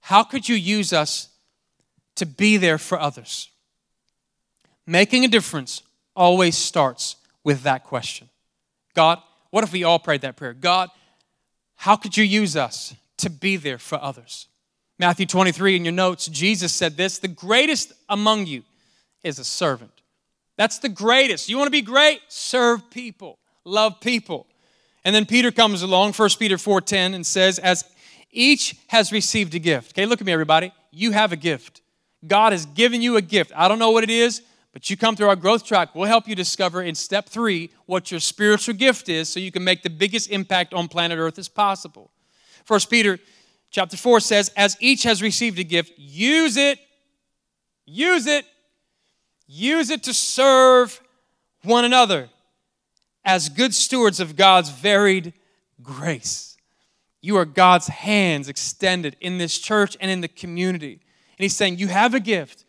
How 0.00 0.24
could 0.24 0.48
you 0.48 0.56
use 0.56 0.92
us 0.92 1.28
to 2.16 2.26
be 2.26 2.56
there 2.56 2.76
for 2.76 2.98
others? 2.98 3.50
Making 4.84 5.24
a 5.24 5.28
difference 5.28 5.82
always 6.16 6.58
starts 6.58 7.14
with 7.44 7.62
that 7.62 7.84
question 7.84 8.28
God, 8.96 9.22
what 9.50 9.62
if 9.62 9.70
we 9.70 9.84
all 9.84 10.00
prayed 10.00 10.22
that 10.22 10.34
prayer? 10.34 10.54
God, 10.54 10.88
how 11.76 11.94
could 11.94 12.16
you 12.16 12.24
use 12.24 12.56
us 12.56 12.96
to 13.18 13.30
be 13.30 13.56
there 13.56 13.78
for 13.78 14.02
others? 14.02 14.48
Matthew 15.00 15.24
23 15.24 15.76
in 15.76 15.84
your 15.86 15.92
notes, 15.92 16.26
Jesus 16.26 16.74
said 16.74 16.98
this 16.98 17.18
the 17.18 17.26
greatest 17.26 17.94
among 18.10 18.44
you 18.44 18.64
is 19.24 19.38
a 19.38 19.44
servant. 19.44 20.02
That's 20.58 20.78
the 20.78 20.90
greatest. 20.90 21.48
You 21.48 21.56
want 21.56 21.68
to 21.68 21.72
be 21.72 21.80
great? 21.80 22.20
Serve 22.28 22.90
people. 22.90 23.38
love 23.64 23.98
people. 24.02 24.46
And 25.02 25.14
then 25.14 25.24
Peter 25.24 25.50
comes 25.50 25.80
along, 25.80 26.12
1 26.12 26.28
Peter 26.38 26.56
4:10, 26.56 27.14
and 27.14 27.24
says, 27.24 27.58
as 27.58 27.82
each 28.30 28.76
has 28.88 29.10
received 29.10 29.54
a 29.54 29.58
gift. 29.58 29.92
Okay, 29.92 30.04
look 30.04 30.20
at 30.20 30.26
me, 30.26 30.32
everybody. 30.32 30.70
You 30.90 31.12
have 31.12 31.32
a 31.32 31.36
gift. 31.36 31.80
God 32.26 32.52
has 32.52 32.66
given 32.66 33.00
you 33.00 33.16
a 33.16 33.22
gift. 33.22 33.52
I 33.56 33.68
don't 33.68 33.78
know 33.78 33.92
what 33.92 34.04
it 34.04 34.10
is, 34.10 34.42
but 34.74 34.90
you 34.90 34.98
come 34.98 35.16
through 35.16 35.28
our 35.28 35.36
growth 35.36 35.64
track. 35.64 35.94
We'll 35.94 36.08
help 36.08 36.28
you 36.28 36.34
discover 36.34 36.82
in 36.82 36.94
step 36.94 37.26
three 37.26 37.70
what 37.86 38.10
your 38.10 38.20
spiritual 38.20 38.74
gift 38.74 39.08
is 39.08 39.30
so 39.30 39.40
you 39.40 39.50
can 39.50 39.64
make 39.64 39.82
the 39.82 39.88
biggest 39.88 40.28
impact 40.30 40.74
on 40.74 40.88
planet 40.88 41.18
Earth 41.18 41.38
as 41.38 41.48
possible. 41.48 42.10
First 42.66 42.90
Peter 42.90 43.18
chapter 43.70 43.96
4 43.96 44.20
says, 44.20 44.50
As 44.56 44.76
each 44.80 45.04
has 45.04 45.22
received 45.22 45.58
a 45.58 45.64
gift, 45.64 45.92
use 45.96 46.56
it, 46.56 46.78
use 47.86 48.26
it, 48.26 48.44
use 49.46 49.90
it 49.90 50.02
to 50.04 50.14
serve 50.14 51.00
one 51.62 51.84
another 51.84 52.28
as 53.24 53.48
good 53.48 53.74
stewards 53.74 54.20
of 54.20 54.36
God's 54.36 54.70
varied 54.70 55.32
grace. 55.82 56.56
You 57.20 57.36
are 57.36 57.44
God's 57.44 57.88
hands 57.88 58.48
extended 58.48 59.16
in 59.20 59.38
this 59.38 59.58
church 59.58 59.96
and 60.00 60.10
in 60.10 60.20
the 60.20 60.28
community. 60.28 60.92
And 60.92 61.42
He's 61.42 61.56
saying, 61.56 61.78
You 61.78 61.88
have 61.88 62.14
a 62.14 62.20
gift. 62.20 62.64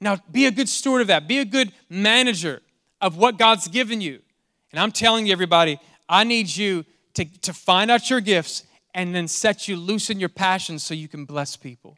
Now 0.00 0.18
be 0.30 0.46
a 0.46 0.50
good 0.50 0.68
steward 0.68 1.02
of 1.02 1.06
that, 1.06 1.28
be 1.28 1.38
a 1.38 1.44
good 1.44 1.72
manager 1.88 2.60
of 3.00 3.16
what 3.16 3.38
God's 3.38 3.68
given 3.68 4.00
you. 4.00 4.20
And 4.72 4.80
I'm 4.80 4.90
telling 4.90 5.26
you, 5.26 5.32
everybody, 5.32 5.78
I 6.08 6.24
need 6.24 6.54
you 6.54 6.84
to, 7.14 7.24
to 7.24 7.52
find 7.52 7.90
out 7.90 8.10
your 8.10 8.20
gifts 8.20 8.64
and 8.94 9.14
then 9.14 9.28
set 9.28 9.68
you 9.68 9.76
loose 9.76 10.10
in 10.10 10.20
your 10.20 10.28
passions 10.28 10.82
so 10.82 10.94
you 10.94 11.08
can 11.08 11.24
bless 11.24 11.56
people. 11.56 11.96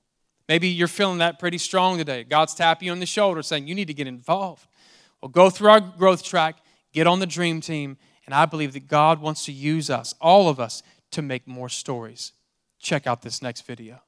Maybe 0.48 0.68
you're 0.68 0.88
feeling 0.88 1.18
that 1.18 1.38
pretty 1.38 1.58
strong 1.58 1.98
today. 1.98 2.24
God's 2.24 2.54
tapping 2.54 2.86
you 2.86 2.92
on 2.92 3.00
the 3.00 3.06
shoulder 3.06 3.42
saying, 3.42 3.66
You 3.66 3.74
need 3.74 3.88
to 3.88 3.94
get 3.94 4.06
involved. 4.06 4.66
Well, 5.20 5.30
go 5.30 5.48
through 5.50 5.70
our 5.70 5.80
growth 5.80 6.22
track, 6.22 6.56
get 6.92 7.06
on 7.06 7.18
the 7.18 7.26
dream 7.26 7.60
team, 7.60 7.96
and 8.26 8.34
I 8.34 8.46
believe 8.46 8.72
that 8.74 8.86
God 8.86 9.20
wants 9.20 9.44
to 9.46 9.52
use 9.52 9.90
us, 9.90 10.14
all 10.20 10.48
of 10.48 10.60
us, 10.60 10.82
to 11.12 11.22
make 11.22 11.46
more 11.46 11.68
stories. 11.68 12.32
Check 12.78 13.06
out 13.06 13.22
this 13.22 13.40
next 13.40 13.62
video. 13.62 14.00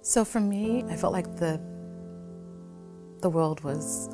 So 0.00 0.24
for 0.24 0.40
me, 0.40 0.84
I 0.88 0.96
felt 0.96 1.12
like 1.12 1.36
the 1.36 1.60
the 3.20 3.28
world 3.28 3.62
was 3.62 4.08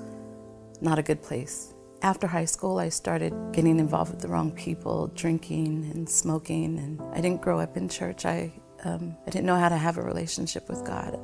not 0.81 0.98
a 0.98 1.03
good 1.03 1.22
place. 1.22 1.73
After 2.04 2.26
high 2.26 2.44
school, 2.44 2.80
I 2.80 2.90
started 2.90 3.32
getting 3.52 3.78
involved 3.78 4.10
with 4.10 4.20
the 4.20 4.28
wrong 4.28 4.52
people, 4.52 5.06
drinking 5.14 5.90
and 5.94 6.06
smoking, 6.06 6.78
and 6.78 7.00
I 7.14 7.22
didn't 7.22 7.40
grow 7.40 7.58
up 7.58 7.78
in 7.78 7.88
church. 7.88 8.26
I 8.26 8.52
um, 8.84 9.16
I 9.26 9.30
didn't 9.30 9.46
know 9.46 9.56
how 9.56 9.70
to 9.70 9.78
have 9.78 9.96
a 9.96 10.02
relationship 10.02 10.68
with 10.68 10.84
God. 10.84 11.18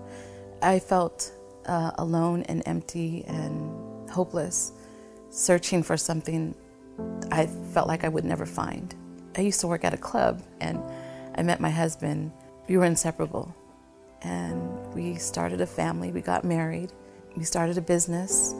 I 0.63 0.79
felt 0.79 1.33
uh, 1.67 1.91
alone 1.99 2.45
and 2.45 2.63
empty 2.65 3.27
and 3.27 4.09
hopeless, 4.09 4.73
searching 5.29 5.83
for 5.83 5.99
something 5.99 6.55
I 7.31 7.45
felt 7.45 7.87
like 7.87 8.03
I 8.03 8.09
would 8.09 8.25
never 8.25 8.47
find. 8.47 8.95
I 9.37 9.43
used 9.43 9.61
to 9.61 9.67
work 9.67 9.85
at 9.85 9.93
a 9.93 9.99
club 9.99 10.43
and 10.61 10.83
I 11.35 11.43
met 11.43 11.61
my 11.61 11.69
husband. 11.69 12.33
We 12.69 12.79
were 12.79 12.87
inseparable. 12.87 13.55
And 14.23 14.95
we 14.95 15.17
started 15.17 15.61
a 15.61 15.67
family, 15.67 16.11
we 16.11 16.23
got 16.23 16.43
married, 16.43 16.91
we 17.37 17.45
started 17.45 17.77
a 17.77 17.83
business. 17.83 18.55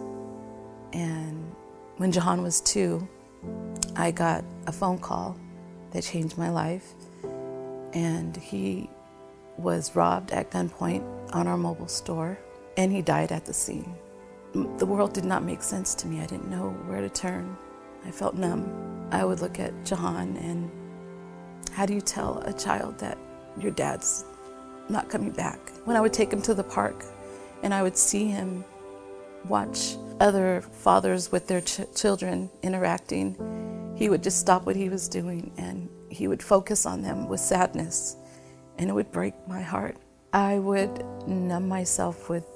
And 0.93 1.57
when 2.01 2.11
Jahan 2.11 2.43
was 2.43 2.63
two, 2.63 3.07
I 3.95 4.11
got 4.11 4.43
a 4.67 4.73
phone 4.73 4.99
call 4.99 5.37
that 5.91 6.03
changed 6.03 6.39
my 6.39 6.49
life. 6.49 6.95
And 7.93 8.35
he 8.39 8.89
was 9.59 9.95
robbed 9.95 10.31
at 10.31 10.51
gunpoint 10.51 11.05
on 11.35 11.47
our 11.47 11.59
mobile 11.59 11.89
store, 11.89 12.39
and 12.79 12.91
he 12.91 13.03
died 13.03 13.33
at 13.33 13.45
the 13.45 13.53
scene. 13.53 13.95
The 14.55 14.87
world 14.87 15.13
did 15.13 15.27
not 15.27 15.45
make 15.45 15.63
sense 15.63 15.95
to 15.97 16.07
me. 16.07 16.23
I 16.23 16.25
didn't 16.25 16.49
know 16.49 16.71
where 16.87 17.03
to 17.03 17.11
turn. 17.11 17.55
I 18.07 18.11
felt 18.11 18.35
numb. 18.35 19.07
I 19.13 19.23
would 19.27 19.43
look 19.43 19.61
at 19.61 19.85
Jahan 19.85 20.39
and 20.39 20.71
how 21.71 21.85
do 21.85 21.93
you 21.93 22.01
tell 22.01 22.39
a 22.47 22.53
child 22.55 22.99
that 23.01 23.19
your 23.59 23.73
dad's 23.73 24.25
not 24.89 25.11
coming 25.11 25.33
back? 25.33 25.61
When 25.85 25.99
I 25.99 26.01
would 26.01 26.15
take 26.15 26.33
him 26.33 26.41
to 26.43 26.55
the 26.55 26.65
park 26.65 27.05
and 27.63 27.75
I 27.75 27.83
would 27.83 27.99
see 27.99 28.25
him 28.25 28.65
watch 29.47 29.97
other 30.21 30.61
fathers 30.61 31.33
with 31.33 31.47
their 31.47 31.61
ch- 31.61 31.81
children 31.95 32.51
interacting, 32.63 33.95
he 33.97 34.09
would 34.09 34.23
just 34.23 34.39
stop 34.39 34.67
what 34.67 34.77
he 34.77 34.89
was 34.89 35.09
doing 35.09 35.53
and 35.57 35.89
he 36.11 36.29
would 36.29 36.43
focus 36.43 36.87
on 36.87 37.03
them 37.03 37.29
with 37.29 37.41
sadness 37.41 38.17
and 38.79 38.89
it 38.89 38.93
would 38.93 39.11
break 39.13 39.35
my 39.49 39.63
heart. 39.63 39.97
I 40.33 40.59
would 40.59 41.05
numb 41.27 41.69
myself 41.69 42.29
with 42.29 42.47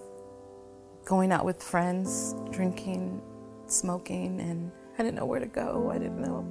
going 1.04 1.32
out 1.32 1.44
with 1.44 1.62
friends, 1.62 2.34
drinking, 2.50 3.20
smoking, 3.66 4.40
and 4.40 4.70
I 4.98 5.02
didn't 5.02 5.16
know 5.16 5.26
where 5.26 5.40
to 5.40 5.46
go. 5.46 5.90
I 5.90 5.98
didn't 5.98 6.20
know 6.20 6.46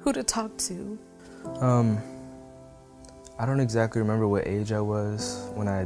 who 0.00 0.12
to 0.12 0.22
talk 0.22 0.56
to. 0.58 0.98
Um, 1.60 2.00
I 3.38 3.46
don't 3.46 3.60
exactly 3.60 4.00
remember 4.00 4.26
what 4.26 4.46
age 4.46 4.72
I 4.72 4.80
was 4.80 5.50
when 5.54 5.68
I 5.68 5.82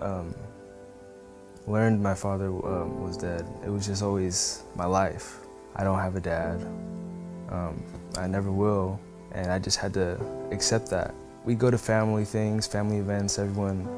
um, 0.00 0.34
learned 1.66 2.02
my 2.02 2.14
father 2.14 2.46
um, 2.46 3.02
was 3.02 3.16
dead. 3.16 3.46
It 3.64 3.70
was 3.70 3.86
just 3.86 4.02
always 4.02 4.62
my 4.76 4.86
life. 4.86 5.38
I 5.76 5.84
don't 5.84 5.98
have 5.98 6.16
a 6.16 6.20
dad. 6.20 6.60
Um, 7.50 7.82
I 8.16 8.26
never 8.26 8.50
will, 8.50 9.00
and 9.32 9.50
I 9.50 9.58
just 9.58 9.78
had 9.78 9.94
to 9.94 10.20
accept 10.50 10.90
that. 10.90 11.14
We 11.44 11.54
go 11.54 11.70
to 11.70 11.78
family 11.78 12.24
things, 12.24 12.66
family 12.66 12.98
events, 12.98 13.38
everyone 13.38 13.88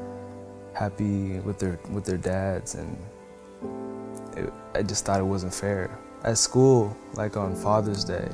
happy 0.73 1.39
with 1.39 1.59
their 1.59 1.79
with 1.91 2.05
their 2.05 2.17
dads, 2.17 2.75
and 2.75 2.97
it, 4.35 4.51
I 4.73 4.83
just 4.83 5.05
thought 5.05 5.19
it 5.19 5.23
wasn't 5.23 5.53
fair. 5.53 5.97
At 6.23 6.37
school, 6.37 6.95
like 7.13 7.37
on 7.37 7.55
Father's 7.55 8.03
Day, 8.03 8.29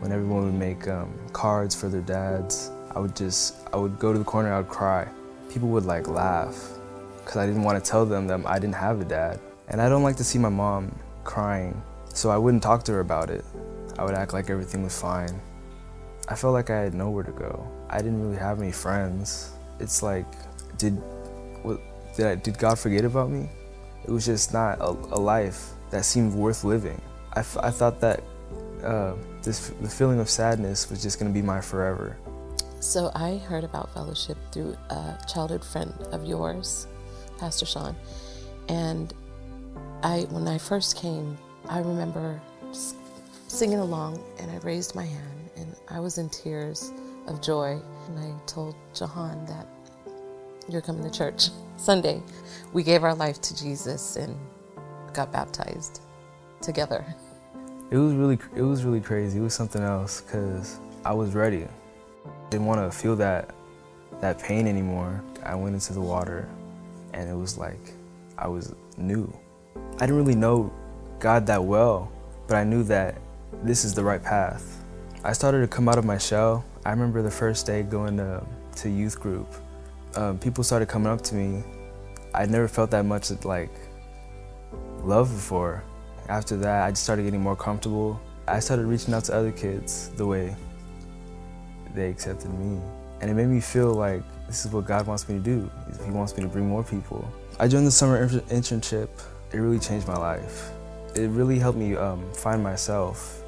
when 0.00 0.12
everyone 0.12 0.44
would 0.44 0.54
make 0.54 0.88
um, 0.88 1.12
cards 1.32 1.74
for 1.74 1.88
their 1.88 2.00
dads, 2.00 2.70
I 2.94 3.00
would 3.00 3.14
just, 3.14 3.56
I 3.72 3.76
would 3.76 3.98
go 3.98 4.12
to 4.12 4.18
the 4.18 4.24
corner, 4.24 4.52
I 4.52 4.58
would 4.58 4.68
cry. 4.68 5.06
People 5.50 5.68
would 5.68 5.84
like 5.84 6.08
laugh 6.08 6.77
because 7.28 7.42
I 7.42 7.46
didn't 7.46 7.62
want 7.62 7.84
to 7.84 7.90
tell 7.90 8.06
them 8.06 8.26
that 8.28 8.40
I 8.46 8.58
didn't 8.58 8.76
have 8.76 9.02
a 9.02 9.04
dad. 9.04 9.38
And 9.68 9.82
I 9.82 9.90
don't 9.90 10.02
like 10.02 10.16
to 10.16 10.24
see 10.24 10.38
my 10.38 10.48
mom 10.48 10.98
crying, 11.24 11.78
so 12.14 12.30
I 12.30 12.38
wouldn't 12.38 12.62
talk 12.62 12.84
to 12.84 12.92
her 12.92 13.00
about 13.00 13.28
it. 13.28 13.44
I 13.98 14.04
would 14.06 14.14
act 14.14 14.32
like 14.32 14.48
everything 14.48 14.82
was 14.82 14.98
fine. 14.98 15.38
I 16.28 16.34
felt 16.34 16.54
like 16.54 16.70
I 16.70 16.78
had 16.78 16.94
nowhere 16.94 17.24
to 17.24 17.32
go. 17.32 17.70
I 17.90 17.98
didn't 17.98 18.22
really 18.22 18.38
have 18.38 18.62
any 18.62 18.72
friends. 18.72 19.50
It's 19.78 20.02
like, 20.02 20.24
did, 20.78 20.92
what, 21.62 21.82
did, 22.16 22.26
I, 22.28 22.34
did 22.36 22.56
God 22.56 22.78
forget 22.78 23.04
about 23.04 23.28
me? 23.28 23.50
It 24.06 24.10
was 24.10 24.24
just 24.24 24.54
not 24.54 24.80
a, 24.80 24.88
a 24.88 25.20
life 25.20 25.72
that 25.90 26.06
seemed 26.06 26.32
worth 26.32 26.64
living. 26.64 26.98
I, 27.34 27.40
I 27.40 27.70
thought 27.70 28.00
that 28.00 28.22
uh, 28.82 29.16
this, 29.42 29.68
the 29.82 29.90
feeling 29.90 30.18
of 30.18 30.30
sadness 30.30 30.88
was 30.88 31.02
just 31.02 31.20
going 31.20 31.30
to 31.30 31.38
be 31.38 31.44
my 31.44 31.60
forever. 31.60 32.16
So 32.80 33.10
I 33.14 33.36
heard 33.36 33.64
about 33.64 33.92
fellowship 33.92 34.38
through 34.50 34.78
a 34.88 35.18
childhood 35.28 35.62
friend 35.62 35.92
of 36.10 36.24
yours, 36.24 36.86
Pastor 37.38 37.66
Shaun. 37.66 37.96
And 38.68 39.14
I, 40.02 40.26
when 40.30 40.46
I 40.46 40.58
first 40.58 40.96
came, 40.96 41.38
I 41.68 41.78
remember 41.78 42.40
singing 43.48 43.78
along 43.78 44.22
and 44.38 44.50
I 44.50 44.58
raised 44.58 44.94
my 44.94 45.04
hand 45.04 45.50
and 45.56 45.74
I 45.88 46.00
was 46.00 46.18
in 46.18 46.28
tears 46.28 46.92
of 47.26 47.40
joy. 47.40 47.80
And 48.06 48.18
I 48.18 48.32
told 48.46 48.74
Jahan 48.94 49.44
that 49.46 49.66
you're 50.68 50.82
coming 50.82 51.02
to 51.02 51.10
church 51.10 51.48
Sunday. 51.76 52.22
We 52.72 52.82
gave 52.82 53.04
our 53.04 53.14
life 53.14 53.40
to 53.40 53.56
Jesus 53.56 54.16
and 54.16 54.36
got 55.12 55.32
baptized 55.32 56.02
together. 56.60 57.04
It 57.90 57.96
was 57.96 58.14
really, 58.14 58.38
it 58.54 58.62
was 58.62 58.84
really 58.84 59.00
crazy. 59.00 59.38
It 59.38 59.42
was 59.42 59.54
something 59.54 59.82
else 59.82 60.20
because 60.20 60.78
I 61.04 61.14
was 61.14 61.34
ready. 61.34 61.64
I 61.64 62.50
didn't 62.50 62.66
want 62.66 62.80
to 62.80 62.96
feel 62.96 63.16
that, 63.16 63.54
that 64.20 64.38
pain 64.38 64.66
anymore. 64.66 65.22
I 65.42 65.54
went 65.54 65.74
into 65.74 65.94
the 65.94 66.00
water, 66.00 66.48
and 67.12 67.28
it 67.28 67.34
was 67.34 67.58
like 67.58 67.92
I 68.36 68.48
was 68.48 68.74
new. 68.96 69.32
I 69.96 70.06
didn't 70.06 70.16
really 70.16 70.34
know 70.34 70.72
God 71.18 71.46
that 71.46 71.62
well, 71.62 72.10
but 72.46 72.56
I 72.56 72.64
knew 72.64 72.82
that 72.84 73.16
this 73.62 73.84
is 73.84 73.94
the 73.94 74.04
right 74.04 74.22
path. 74.22 74.84
I 75.24 75.32
started 75.32 75.60
to 75.60 75.66
come 75.66 75.88
out 75.88 75.98
of 75.98 76.04
my 76.04 76.18
shell. 76.18 76.64
I 76.84 76.90
remember 76.90 77.22
the 77.22 77.30
first 77.30 77.66
day 77.66 77.82
going 77.82 78.16
to, 78.18 78.46
to 78.76 78.88
youth 78.88 79.18
group. 79.18 79.52
Um, 80.14 80.38
people 80.38 80.62
started 80.62 80.88
coming 80.88 81.08
up 81.08 81.20
to 81.22 81.34
me. 81.34 81.64
I 82.34 82.46
never 82.46 82.68
felt 82.68 82.90
that 82.92 83.04
much 83.04 83.30
like 83.44 83.70
love 85.02 85.30
before. 85.30 85.82
After 86.28 86.56
that, 86.58 86.84
I 86.84 86.90
just 86.90 87.02
started 87.02 87.24
getting 87.24 87.40
more 87.40 87.56
comfortable. 87.56 88.20
I 88.46 88.60
started 88.60 88.86
reaching 88.86 89.14
out 89.14 89.24
to 89.24 89.34
other 89.34 89.52
kids 89.52 90.10
the 90.10 90.26
way 90.26 90.54
they 91.94 92.08
accepted 92.08 92.52
me. 92.54 92.80
And 93.20 93.30
it 93.30 93.34
made 93.34 93.48
me 93.48 93.60
feel 93.60 93.92
like 93.92 94.22
this 94.48 94.64
is 94.64 94.72
what 94.72 94.86
God 94.86 95.06
wants 95.06 95.28
me 95.28 95.36
to 95.36 95.40
do. 95.40 95.70
He 96.04 96.10
wants 96.10 96.36
me 96.36 96.42
to 96.42 96.48
bring 96.48 96.66
more 96.66 96.82
people. 96.82 97.30
I 97.60 97.68
joined 97.68 97.86
the 97.86 97.92
summer 97.92 98.26
internship. 98.28 99.08
It 99.52 99.58
really 99.58 99.78
changed 99.78 100.08
my 100.08 100.16
life. 100.16 100.70
It 101.14 101.28
really 101.28 101.58
helped 101.58 101.78
me 101.78 101.94
um, 101.96 102.24
find 102.32 102.62
myself 102.62 103.42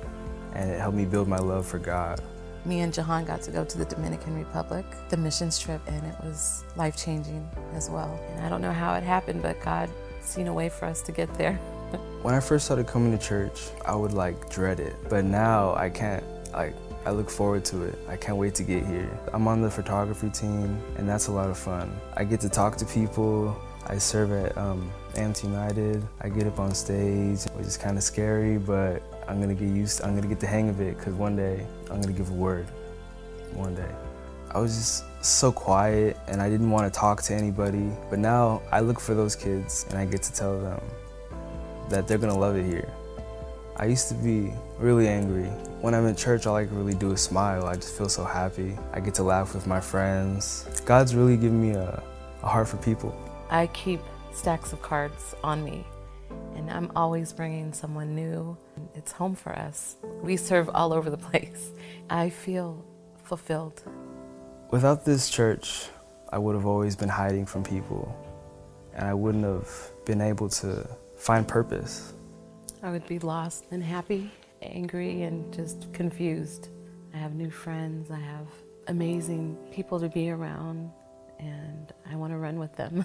and 0.55 0.71
it 0.71 0.79
helped 0.79 0.97
me 0.97 1.07
build 1.07 1.27
my 1.27 1.39
love 1.39 1.67
for 1.67 1.79
God. 1.79 2.21
Me 2.67 2.81
and 2.81 2.93
Jahan 2.93 3.25
got 3.25 3.41
to 3.43 3.51
go 3.51 3.65
to 3.65 3.79
the 3.79 3.87
Dominican 3.87 4.37
Republic, 4.37 4.85
the 5.09 5.17
missions 5.17 5.59
trip, 5.59 5.81
and 5.87 6.05
it 6.05 6.15
was 6.23 6.65
life 6.77 6.97
changing 6.97 7.49
as 7.75 7.89
well. 7.89 8.21
And 8.33 8.45
I 8.45 8.51
don't 8.51 8.61
know 8.61 8.73
how 8.73 8.95
it 8.95 9.03
happened, 9.03 9.43
but 9.43 9.59
God 9.63 9.89
seen 10.21 10.47
a 10.47 10.53
way 10.53 10.69
for 10.69 10.85
us 10.85 11.01
to 11.03 11.13
get 11.13 11.33
there. 11.35 11.59
When 12.23 12.35
I 12.35 12.41
first 12.41 12.67
started 12.67 12.87
coming 12.87 13.17
to 13.17 13.25
church, 13.25 13.71
I 13.87 13.95
would 13.95 14.13
like 14.13 14.51
dread 14.51 14.79
it, 14.79 14.95
but 15.09 15.25
now 15.25 15.75
I 15.75 15.89
can't. 15.89 16.23
Like, 16.53 16.75
I 17.07 17.13
look 17.13 17.31
forward 17.31 17.65
to 17.67 17.85
it. 17.85 17.99
I 18.09 18.17
can't 18.17 18.37
wait 18.37 18.55
to 18.57 18.63
get 18.63 18.85
here. 18.85 19.11
I'm 19.33 19.49
on 19.49 19.63
the 19.63 19.71
photography 19.71 20.29
team, 20.29 20.79
and 20.99 21.09
that's 21.09 21.29
a 21.29 21.33
lot 21.33 21.49
of 21.49 21.57
fun. 21.57 21.99
I 22.15 22.25
get 22.25 22.41
to 22.41 22.49
talk 22.49 22.77
to 22.77 22.85
people. 22.85 23.57
I 23.87 23.97
serve 23.97 24.33
at 24.33 24.57
um, 24.59 24.91
AMT 25.15 25.45
United. 25.45 26.07
I 26.21 26.29
get 26.29 26.47
up 26.47 26.59
on 26.59 26.75
stage, 26.75 27.45
which 27.55 27.67
is 27.67 27.79
kind 27.79 27.97
of 27.97 28.03
scary, 28.03 28.59
but 28.59 29.03
I'm 29.27 29.41
gonna 29.41 29.55
get 29.55 29.71
used. 29.71 30.03
I'm 30.03 30.15
gonna 30.15 30.29
get 30.29 30.41
the 30.41 30.47
hang 30.47 30.69
of 30.69 30.81
it, 30.83 30.99
cause 30.99 31.15
one 31.15 31.37
day 31.37 31.67
I'm 31.91 32.03
gonna 32.03 32.13
give 32.13 32.31
a 32.31 32.35
word. 32.35 32.67
One 33.55 33.75
day. 33.75 33.91
I 34.53 34.59
was 34.59 34.75
just 34.75 35.25
so 35.25 35.51
quiet, 35.51 36.19
and 36.29 36.43
I 36.43 36.51
didn't 36.51 36.71
want 36.71 36.93
to 36.93 36.99
talk 36.99 37.23
to 37.23 37.35
anybody. 37.35 37.91
But 38.11 38.19
now 38.19 38.61
I 38.71 38.81
look 38.81 39.01
for 39.01 39.15
those 39.15 39.35
kids, 39.35 39.87
and 39.89 39.99
I 39.99 40.05
get 40.05 40.23
to 40.25 40.33
tell 40.35 40.61
them 40.61 40.83
that 41.89 42.07
they're 42.07 42.19
gonna 42.19 42.39
love 42.39 42.57
it 42.57 42.67
here. 42.67 42.93
I 43.81 43.87
used 43.87 44.09
to 44.09 44.15
be 44.15 44.53
really 44.79 45.09
angry. 45.09 45.47
When 45.81 45.95
I'm 45.95 46.07
in 46.07 46.15
church, 46.15 46.47
all 46.47 46.55
I 46.55 46.67
can 46.67 46.77
really 46.77 46.93
do 46.93 47.13
is 47.13 47.23
smile. 47.23 47.65
I 47.65 47.77
just 47.77 47.97
feel 47.97 48.11
so 48.11 48.25
happy. 48.25 48.77
I 48.93 49.01
get 49.01 49.15
to 49.15 49.23
laugh 49.23 49.55
with 49.55 49.67
my 49.67 49.81
friends. 49.81 50.69
God's 50.85 51.15
really 51.15 51.39
given 51.39 51.63
me 51.63 51.71
a, 51.71 52.03
a 52.43 52.47
heart 52.47 52.69
for 52.69 52.77
people. 52.77 53.17
I 53.49 53.69
keep 53.69 54.03
stacks 54.35 54.75
of 54.75 54.83
cards 54.83 55.35
on 55.43 55.65
me, 55.65 55.87
and 56.57 56.71
I'm 56.71 56.93
always 56.95 57.33
bringing 57.33 57.73
someone 57.73 58.15
new. 58.15 58.55
It's 58.95 59.13
home 59.13 59.35
for 59.35 59.53
us. 59.53 59.97
We 60.21 60.37
serve 60.37 60.69
all 60.75 60.93
over 60.93 61.09
the 61.09 61.23
place. 61.31 61.71
I 62.11 62.29
feel 62.29 62.85
fulfilled. 63.25 63.83
Without 64.71 65.07
this 65.07 65.31
church, 65.31 65.89
I 66.29 66.37
would 66.37 66.55
have 66.55 66.67
always 66.67 66.97
been 66.97 67.09
hiding 67.09 67.47
from 67.47 67.63
people, 67.63 68.15
and 68.95 69.09
I 69.09 69.15
wouldn't 69.15 69.45
have 69.45 69.71
been 70.05 70.21
able 70.21 70.51
to 70.51 70.87
find 71.17 71.49
purpose. 71.49 72.13
I 72.83 72.91
would 72.91 73.07
be 73.07 73.19
lost 73.19 73.65
and 73.71 73.83
happy, 73.83 74.31
angry, 74.63 75.23
and 75.23 75.53
just 75.53 75.93
confused. 75.93 76.69
I 77.13 77.19
have 77.19 77.35
new 77.35 77.51
friends, 77.51 78.11
I 78.11 78.19
have 78.19 78.47
amazing 78.89 79.57
people 79.71 80.01
to 80.01 80.09
be 80.09 80.31
around, 80.31 80.91
and 81.39 81.93
I 82.11 82.17
want 82.17 82.33
to 82.33 82.39
run 82.39 82.59
with 82.59 82.75
them. 82.77 83.05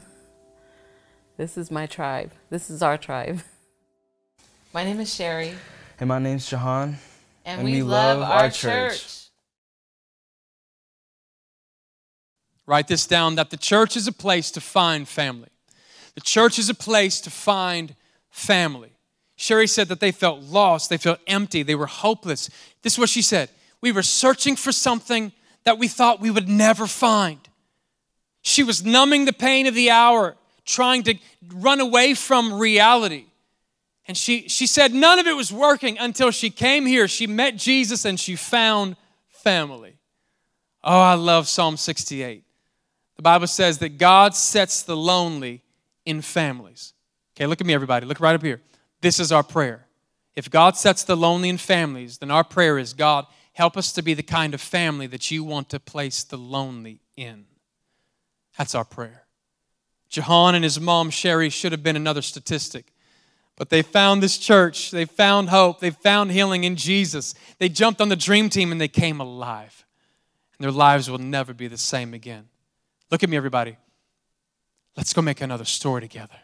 this 1.37 1.57
is 1.57 1.69
my 1.71 1.85
tribe. 1.87 2.31
This 2.49 2.69
is 2.69 2.81
our 2.81 2.97
tribe. 2.97 3.41
My 4.73 4.83
name 4.83 4.99
is 4.99 5.13
Sherry, 5.13 5.53
And 5.99 6.07
my 6.07 6.19
name's 6.19 6.49
Jahan. 6.49 6.97
and, 7.45 7.59
And 7.59 7.63
we, 7.65 7.75
we 7.75 7.83
love, 7.83 8.19
love 8.19 8.29
our, 8.29 8.43
our 8.43 8.49
church. 8.49 8.91
church. 9.01 9.21
Write 12.65 12.87
this 12.87 13.05
down 13.05 13.35
that 13.35 13.49
the 13.51 13.57
church 13.57 13.95
is 13.95 14.07
a 14.07 14.11
place 14.11 14.51
to 14.51 14.61
find 14.61 15.07
family. 15.07 15.49
The 16.15 16.21
church 16.21 16.57
is 16.57 16.69
a 16.69 16.73
place 16.73 17.19
to 17.21 17.29
find 17.29 17.95
family. 18.29 18.94
Sherry 19.35 19.67
said 19.67 19.89
that 19.89 19.99
they 19.99 20.11
felt 20.11 20.41
lost, 20.41 20.89
they 20.89 20.97
felt 20.97 21.19
empty, 21.27 21.63
they 21.63 21.75
were 21.75 21.87
hopeless. 21.87 22.49
This 22.81 22.93
is 22.93 22.99
what 22.99 23.09
she 23.09 23.21
said 23.21 23.49
We 23.81 23.91
were 23.91 24.03
searching 24.03 24.55
for 24.55 24.71
something 24.71 25.31
that 25.63 25.77
we 25.77 25.87
thought 25.87 26.21
we 26.21 26.31
would 26.31 26.47
never 26.47 26.87
find. 26.87 27.39
She 28.41 28.63
was 28.63 28.85
numbing 28.85 29.25
the 29.25 29.33
pain 29.33 29.65
of 29.65 29.73
the 29.73 29.89
hour, 29.89 30.35
trying 30.65 31.03
to 31.03 31.15
run 31.53 31.79
away 31.79 32.13
from 32.13 32.53
reality. 32.53 33.25
And 34.07 34.15
she, 34.15 34.47
she 34.47 34.67
said 34.67 34.93
none 34.93 35.17
of 35.17 35.25
it 35.25 35.35
was 35.35 35.51
working 35.51 35.97
until 35.97 36.29
she 36.29 36.51
came 36.51 36.85
here. 36.85 37.07
She 37.07 37.25
met 37.25 37.57
Jesus 37.57 38.05
and 38.05 38.19
she 38.19 38.35
found 38.35 38.95
family. 39.29 39.97
Oh, 40.83 40.99
I 40.99 41.15
love 41.15 41.47
Psalm 41.47 41.77
68. 41.77 42.43
The 43.15 43.21
Bible 43.21 43.47
says 43.47 43.79
that 43.79 43.97
God 43.97 44.35
sets 44.35 44.83
the 44.83 44.95
lonely 44.95 45.63
in 46.05 46.21
families. 46.21 46.93
Okay, 47.35 47.47
look 47.47 47.59
at 47.59 47.65
me, 47.65 47.73
everybody. 47.73 48.05
Look 48.05 48.19
right 48.19 48.35
up 48.35 48.43
here. 48.43 48.61
This 49.01 49.19
is 49.19 49.31
our 49.31 49.43
prayer. 49.43 49.85
If 50.35 50.49
God 50.49 50.75
sets 50.75 51.03
the 51.03 51.15
lonely 51.15 51.49
in 51.49 51.57
families, 51.57 52.17
then 52.17 52.31
our 52.31 52.43
prayer 52.43 52.77
is 52.77 52.93
God, 52.93 53.25
help 53.53 53.77
us 53.77 53.91
to 53.93 54.01
be 54.01 54.13
the 54.13 54.23
kind 54.23 54.53
of 54.53 54.61
family 54.61 55.07
that 55.07 55.31
you 55.31 55.43
want 55.43 55.69
to 55.69 55.79
place 55.79 56.23
the 56.23 56.37
lonely 56.37 56.99
in. 57.15 57.45
That's 58.57 58.75
our 58.75 58.85
prayer. 58.85 59.23
Jahan 60.09 60.55
and 60.55 60.63
his 60.63 60.79
mom, 60.79 61.09
Sherry, 61.09 61.49
should 61.49 61.71
have 61.71 61.83
been 61.83 61.95
another 61.95 62.21
statistic. 62.21 62.93
But 63.55 63.69
they 63.69 63.81
found 63.81 64.21
this 64.21 64.37
church. 64.37 64.91
They 64.91 65.05
found 65.05 65.49
hope. 65.49 65.79
They 65.79 65.91
found 65.91 66.31
healing 66.31 66.65
in 66.65 66.75
Jesus. 66.75 67.33
They 67.57 67.69
jumped 67.69 68.01
on 68.01 68.09
the 68.09 68.15
dream 68.15 68.49
team 68.49 68.71
and 68.71 68.79
they 68.79 68.87
came 68.89 69.21
alive. 69.21 69.85
And 70.57 70.65
their 70.65 70.71
lives 70.71 71.09
will 71.09 71.17
never 71.17 71.53
be 71.53 71.67
the 71.67 71.77
same 71.77 72.13
again. 72.13 72.47
Look 73.11 73.23
at 73.23 73.29
me, 73.29 73.37
everybody. 73.37 73.77
Let's 74.97 75.13
go 75.13 75.21
make 75.21 75.41
another 75.41 75.65
story 75.65 76.01
together. 76.01 76.37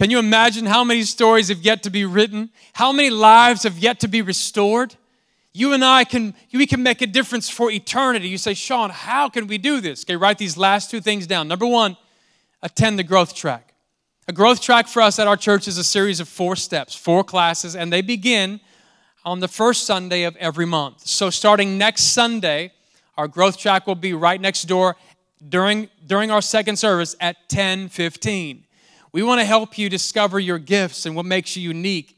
Can 0.00 0.08
you 0.08 0.18
imagine 0.18 0.64
how 0.64 0.82
many 0.82 1.02
stories 1.02 1.48
have 1.48 1.60
yet 1.60 1.82
to 1.82 1.90
be 1.90 2.06
written? 2.06 2.48
How 2.72 2.90
many 2.90 3.10
lives 3.10 3.64
have 3.64 3.76
yet 3.76 4.00
to 4.00 4.08
be 4.08 4.22
restored? 4.22 4.94
You 5.52 5.74
and 5.74 5.84
I 5.84 6.04
can, 6.04 6.32
we 6.54 6.66
can 6.66 6.82
make 6.82 7.02
a 7.02 7.06
difference 7.06 7.50
for 7.50 7.70
eternity. 7.70 8.26
You 8.26 8.38
say, 8.38 8.54
Shaun, 8.54 8.88
how 8.88 9.28
can 9.28 9.46
we 9.46 9.58
do 9.58 9.78
this? 9.82 10.02
Okay, 10.06 10.16
write 10.16 10.38
these 10.38 10.56
last 10.56 10.90
two 10.90 11.02
things 11.02 11.26
down. 11.26 11.48
Number 11.48 11.66
one, 11.66 11.98
attend 12.62 12.98
the 12.98 13.02
growth 13.02 13.34
track. 13.34 13.74
A 14.26 14.32
growth 14.32 14.62
track 14.62 14.88
for 14.88 15.02
us 15.02 15.18
at 15.18 15.26
our 15.26 15.36
church 15.36 15.68
is 15.68 15.76
a 15.76 15.84
series 15.84 16.18
of 16.18 16.30
four 16.30 16.56
steps, 16.56 16.94
four 16.94 17.22
classes, 17.22 17.76
and 17.76 17.92
they 17.92 18.00
begin 18.00 18.58
on 19.26 19.40
the 19.40 19.48
first 19.48 19.84
Sunday 19.84 20.22
of 20.22 20.34
every 20.36 20.64
month. 20.64 21.06
So 21.06 21.28
starting 21.28 21.76
next 21.76 22.04
Sunday, 22.04 22.72
our 23.18 23.28
growth 23.28 23.58
track 23.58 23.86
will 23.86 23.96
be 23.96 24.14
right 24.14 24.40
next 24.40 24.62
door 24.62 24.96
during, 25.46 25.90
during 26.06 26.30
our 26.30 26.40
second 26.40 26.78
service 26.78 27.16
at 27.20 27.50
10:15. 27.50 28.64
We 29.12 29.22
want 29.22 29.40
to 29.40 29.44
help 29.44 29.76
you 29.76 29.88
discover 29.88 30.38
your 30.38 30.58
gifts 30.58 31.06
and 31.06 31.16
what 31.16 31.26
makes 31.26 31.56
you 31.56 31.62
unique 31.62 32.16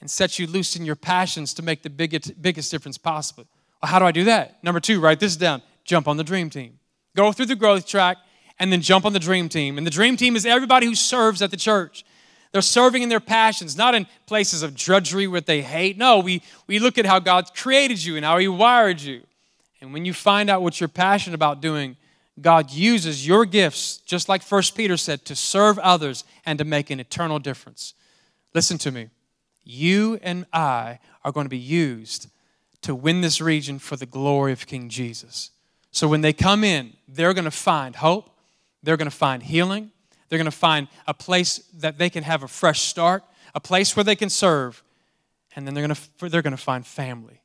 and 0.00 0.10
set 0.10 0.38
you 0.38 0.46
loose 0.46 0.76
in 0.76 0.84
your 0.84 0.96
passions 0.96 1.52
to 1.54 1.62
make 1.62 1.82
the 1.82 1.90
biggest, 1.90 2.40
biggest 2.40 2.70
difference 2.70 2.96
possible. 2.96 3.46
Well, 3.82 3.90
how 3.90 3.98
do 3.98 4.04
I 4.04 4.12
do 4.12 4.24
that? 4.24 4.62
Number 4.64 4.80
two, 4.80 5.00
write 5.00 5.20
this 5.20 5.36
down. 5.36 5.62
Jump 5.84 6.08
on 6.08 6.16
the 6.16 6.24
dream 6.24 6.50
team. 6.50 6.78
Go 7.14 7.32
through 7.32 7.46
the 7.46 7.56
growth 7.56 7.86
track 7.86 8.16
and 8.58 8.72
then 8.72 8.80
jump 8.80 9.04
on 9.04 9.12
the 9.12 9.18
dream 9.18 9.48
team. 9.48 9.78
And 9.78 9.86
the 9.86 9.90
dream 9.90 10.16
team 10.16 10.36
is 10.36 10.46
everybody 10.46 10.86
who 10.86 10.94
serves 10.94 11.42
at 11.42 11.50
the 11.50 11.56
church. 11.56 12.04
They're 12.52 12.62
serving 12.62 13.02
in 13.02 13.08
their 13.08 13.20
passions, 13.20 13.76
not 13.76 13.94
in 13.94 14.06
places 14.26 14.62
of 14.62 14.74
drudgery 14.74 15.26
where 15.26 15.40
they 15.40 15.62
hate. 15.62 15.96
No, 15.96 16.18
we, 16.18 16.42
we 16.66 16.78
look 16.78 16.98
at 16.98 17.06
how 17.06 17.18
God 17.18 17.54
created 17.54 18.02
you 18.02 18.16
and 18.16 18.24
how 18.24 18.38
He 18.38 18.48
wired 18.48 19.00
you. 19.00 19.22
And 19.80 19.92
when 19.92 20.04
you 20.04 20.12
find 20.12 20.50
out 20.50 20.62
what 20.62 20.80
you're 20.80 20.88
passionate 20.88 21.34
about 21.34 21.60
doing, 21.60 21.96
God 22.40 22.70
uses 22.70 23.26
your 23.26 23.44
gifts, 23.44 23.98
just 23.98 24.28
like 24.28 24.42
First 24.42 24.76
Peter 24.76 24.96
said, 24.96 25.24
to 25.26 25.36
serve 25.36 25.78
others 25.78 26.24
and 26.46 26.58
to 26.58 26.64
make 26.64 26.90
an 26.90 27.00
eternal 27.00 27.38
difference. 27.38 27.94
Listen 28.54 28.78
to 28.78 28.90
me. 28.90 29.08
You 29.64 30.18
and 30.22 30.46
I 30.52 30.98
are 31.24 31.32
going 31.32 31.44
to 31.44 31.50
be 31.50 31.58
used 31.58 32.28
to 32.82 32.94
win 32.94 33.20
this 33.20 33.40
region 33.40 33.78
for 33.78 33.96
the 33.96 34.06
glory 34.06 34.52
of 34.52 34.66
King 34.66 34.88
Jesus. 34.88 35.50
So 35.90 36.08
when 36.08 36.22
they 36.22 36.32
come 36.32 36.64
in, 36.64 36.94
they're 37.06 37.34
going 37.34 37.44
to 37.44 37.50
find 37.50 37.96
hope, 37.96 38.30
they're 38.82 38.96
going 38.96 39.10
to 39.10 39.16
find 39.16 39.42
healing, 39.42 39.90
they're 40.28 40.38
going 40.38 40.44
to 40.46 40.50
find 40.50 40.88
a 41.06 41.12
place 41.12 41.58
that 41.74 41.98
they 41.98 42.08
can 42.08 42.22
have 42.22 42.42
a 42.42 42.48
fresh 42.48 42.82
start, 42.82 43.24
a 43.54 43.60
place 43.60 43.96
where 43.96 44.04
they 44.04 44.16
can 44.16 44.30
serve, 44.30 44.82
and 45.54 45.66
then 45.66 45.74
they're 45.74 45.86
going 45.86 45.96
to, 45.96 46.28
they're 46.28 46.42
going 46.42 46.56
to 46.56 46.62
find 46.62 46.86
family. 46.86 47.42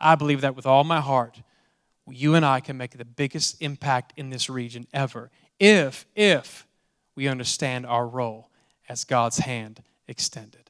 I 0.00 0.14
believe 0.14 0.40
that 0.42 0.54
with 0.54 0.64
all 0.64 0.84
my 0.84 1.00
heart 1.00 1.42
you 2.12 2.34
and 2.34 2.44
I 2.44 2.60
can 2.60 2.76
make 2.76 2.96
the 2.96 3.04
biggest 3.04 3.60
impact 3.60 4.12
in 4.16 4.30
this 4.30 4.48
region 4.48 4.86
ever 4.92 5.30
if 5.58 6.06
if 6.14 6.66
we 7.14 7.28
understand 7.28 7.86
our 7.86 8.06
role 8.06 8.48
as 8.88 9.04
God's 9.04 9.38
hand 9.38 9.82
extended. 10.06 10.67